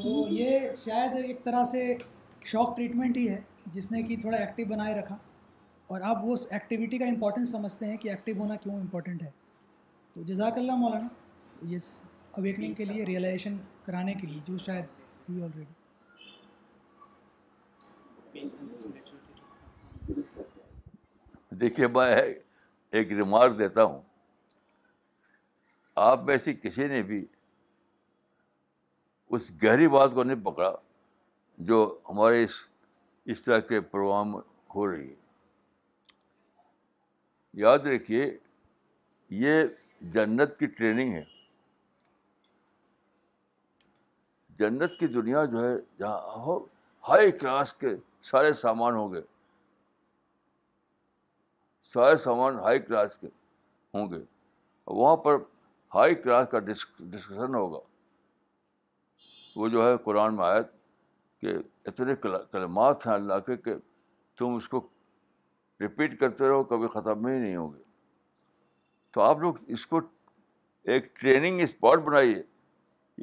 [0.02, 1.82] تو یہ شاید ایک طرح سے
[2.52, 3.40] شوق ٹریٹمنٹ ہی ہے
[3.74, 5.16] جس نے کہ تھوڑا ایکٹیو بنائے رکھا
[5.94, 9.30] اور آپ وہ ایکٹیویٹی کا امپورٹنس سمجھتے ہیں کہ ایکٹیو ہونا کیوں امپورٹنٹ ہے
[10.14, 11.08] تو جزاک اللہ مولانا
[11.72, 11.78] یہ
[12.42, 15.82] اویکننگ کے لیے ریئلائزیشن کرانے کے لیے جو شاید آلریڈی
[21.62, 24.02] دیکھیے میں ایک ریمارک دیتا ہوں
[26.10, 27.26] آپ میں سے کسی نے بھی
[29.36, 30.72] اس گہری بات کو نہیں پکڑا
[31.68, 31.78] جو
[32.10, 32.56] ہمارے اس
[33.32, 34.34] اس طرح کے پروگرام
[34.74, 35.22] ہو رہی ہے
[37.62, 38.26] یاد رکھیے
[39.44, 39.64] یہ
[40.14, 41.24] جنت کی ٹریننگ ہے
[44.60, 46.58] جنت کی دنیا جو ہے جہاں
[47.10, 47.94] ہائی کلاس کے
[48.32, 49.22] سارے سامان ہوں گے
[51.94, 53.28] سارے سامان ہائی کلاس کے
[53.94, 54.22] ہوں گے
[55.00, 55.38] وہاں پر
[55.96, 57.80] ہائی کلاس کا ڈسکشن ہوگا
[59.56, 60.68] وہ جو ہے قرآن میں آیت
[61.42, 61.54] کہ
[61.90, 62.16] اتنے
[62.52, 63.74] کلمات ہیں اللہ کے کہ
[64.40, 64.88] تم اس کو
[65.86, 67.82] رپیٹ کرتے رہو کبھی ختم ہی نہیں ہوں گے
[69.14, 70.00] تو آپ لوگ اس کو
[70.94, 72.42] ایک ٹریننگ اسپاٹ بنائیے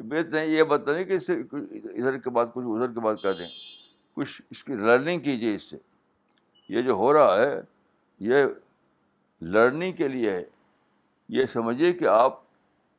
[0.09, 3.33] بے یہ بات نہیں کہ اس سے ادھر کے بعد کچھ ادھر کے بعد کر
[3.39, 3.47] دیں
[4.16, 5.76] کچھ اس کی لرننگ کیجیے اس سے
[6.68, 7.61] یہ جو ہو رہا ہے
[8.33, 8.45] یہ
[9.55, 10.43] لرننگ کے لیے ہے
[11.39, 12.41] یہ سمجھیے کہ آپ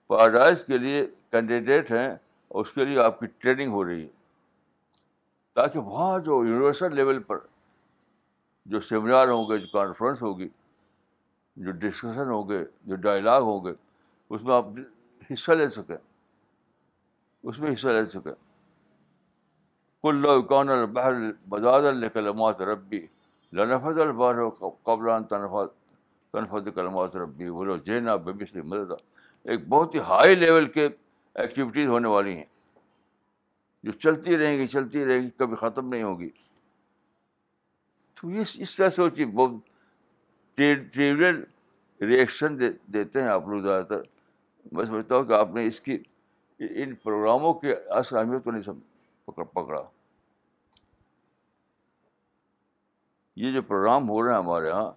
[0.09, 2.09] پیراڈائز کے لیے کینڈیڈیٹ ہیں
[2.59, 4.07] اس کے لیے آپ کی ٹریننگ ہو رہی ہے
[5.55, 7.37] تاکہ وہاں جو یونیورسل لیول پر
[8.73, 10.47] جو سیمینار ہوں گے جو کانفرنس ہوگی
[11.65, 13.73] جو ڈسکشن ہوں گے جو ڈائلاگ ہوں گے
[14.35, 14.65] اس میں آپ
[15.33, 15.95] حصہ لے سکیں
[17.43, 18.33] اس میں حصہ لے سکیں
[20.03, 21.13] کل کان البحر
[21.49, 23.05] بداد الکلمات ربی
[23.59, 24.49] لنفت البحر و
[24.83, 25.73] تنفت
[26.33, 28.91] تنفت کلمات ربی بولو جینا ببسری مدد
[29.49, 30.87] ایک بہت ہی ہائی لیول کے
[31.39, 32.45] ایکٹیویٹیز ہونے والی ہیں
[33.83, 36.29] جو چلتی رہیں گی چلتی رہیں گی کبھی ختم نہیں ہوگی
[38.15, 39.69] تو یہ اس طرح سوچیے بہت
[40.93, 41.43] ٹریول
[42.07, 42.59] ریئیکشن
[42.93, 43.99] دیتے ہیں آپ لوگ زیادہ تر
[44.75, 45.97] میں سمجھتا ہوں کہ آپ نے اس کی
[46.69, 48.79] ان پروگراموں کی اصل اہمیت کو نہیں
[49.25, 49.81] پکڑ پکڑا
[53.41, 54.91] یہ جو پروگرام ہو رہے ہیں ہمارے یہاں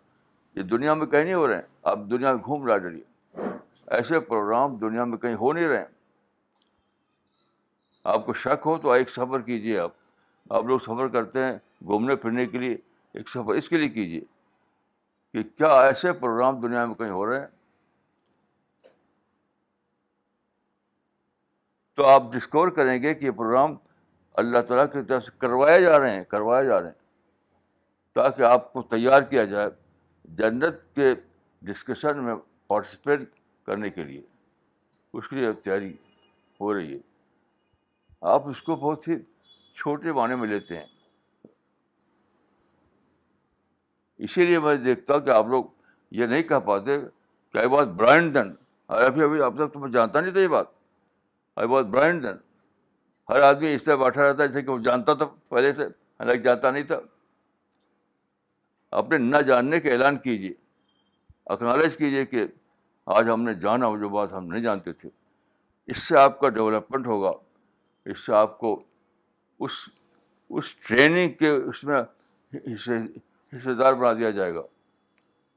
[0.57, 3.49] یہ دنیا میں کہیں نہیں ہو رہے ہیں آپ دنیا میں گھوم رہا ڈریے
[3.97, 5.94] ایسے پروگرام دنیا میں کہیں ہو نہیں رہے ہیں
[8.13, 9.93] آپ کو شک ہو تو ایک سفر کیجیے آپ
[10.55, 11.53] آپ لوگ سفر کرتے ہیں
[11.87, 12.77] گھومنے پھرنے کے لیے
[13.19, 14.21] ایک سفر اس کے لیے کیجیے
[15.33, 17.47] کہ کیا ایسے پروگرام دنیا میں کہیں ہو رہے ہیں
[21.97, 23.75] تو آپ ڈسکور کریں گے کہ یہ پروگرام
[24.43, 27.03] اللہ تعالیٰ کی طرف سے کروائے جا رہے ہیں کروائے جا رہے ہیں
[28.15, 29.71] تاکہ آپ کو تیار کیا جائے
[30.39, 31.15] جنت کے
[31.71, 32.35] ڈسکشن میں
[32.67, 33.23] پارٹیسپیٹ
[33.67, 34.21] کرنے کے لیے
[35.13, 35.93] اس کے لیے تیاری
[36.61, 36.99] ہو رہی ہے
[38.33, 39.15] آپ اس کو بہت ہی
[39.79, 40.87] چھوٹے معنی میں لیتے ہیں
[44.27, 45.65] اسی لیے میں دیکھتا ہوں کہ آپ لوگ
[46.19, 46.97] یہ نہیں کہہ پاتے
[47.53, 48.53] کہ آئی واز برائنڈ دن
[49.09, 50.67] ابھی ابھی اب تک تو میں جانتا نہیں تھا یہ بات
[51.57, 52.37] آئی واز برائنڈ دن
[53.31, 56.43] ہر آدمی اس طرح بیٹھا رہتا ہے جیسے کہ وہ جانتا تھا پہلے سے حالانکہ
[56.45, 57.01] جانتا نہیں تھا
[59.03, 60.53] اپنے نہ جاننے کے اعلان کیجیے
[61.53, 62.47] اکنالج کیجیے کہ
[63.17, 65.11] آج ہم نے جانا وہ جو بات ہم نہیں جانتے تھے
[65.93, 67.33] اس سے آپ کا ڈیولپمنٹ ہوگا
[68.11, 68.77] اس سے آپ کو
[69.65, 69.73] اس
[70.59, 72.01] اس ٹریننگ کے اس میں
[72.55, 72.99] حصے
[73.57, 74.63] حصے دار بنا دیا جائے گا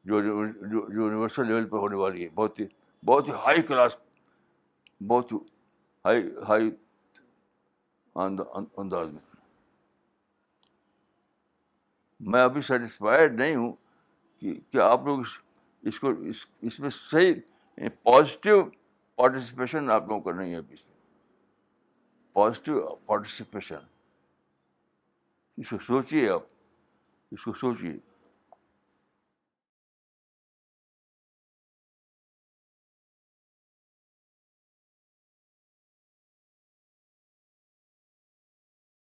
[0.10, 2.66] جو یونیورسل لیول پہ ہونے والی ہے بہت ہی
[3.06, 3.98] بہت ہی ہائی کلاس
[5.08, 5.38] بہت ہی
[6.06, 6.70] ہائی ہائی
[8.26, 9.22] انداز میں
[12.34, 13.74] میں ابھی سیٹسفائڈ نہیں ہوں
[14.72, 15.22] کہ آپ لوگ
[15.90, 17.34] اس کو اس اس میں صحیح
[18.04, 18.64] پازیٹیو
[19.16, 20.76] پارٹیسپیشن آپ لوگوں کا نہیں ہے ابھی
[22.38, 23.78] پازیٹیو پارٹیسپیشن
[25.58, 26.44] اس کو سوچیے آپ
[27.32, 28.07] اس کو سوچیے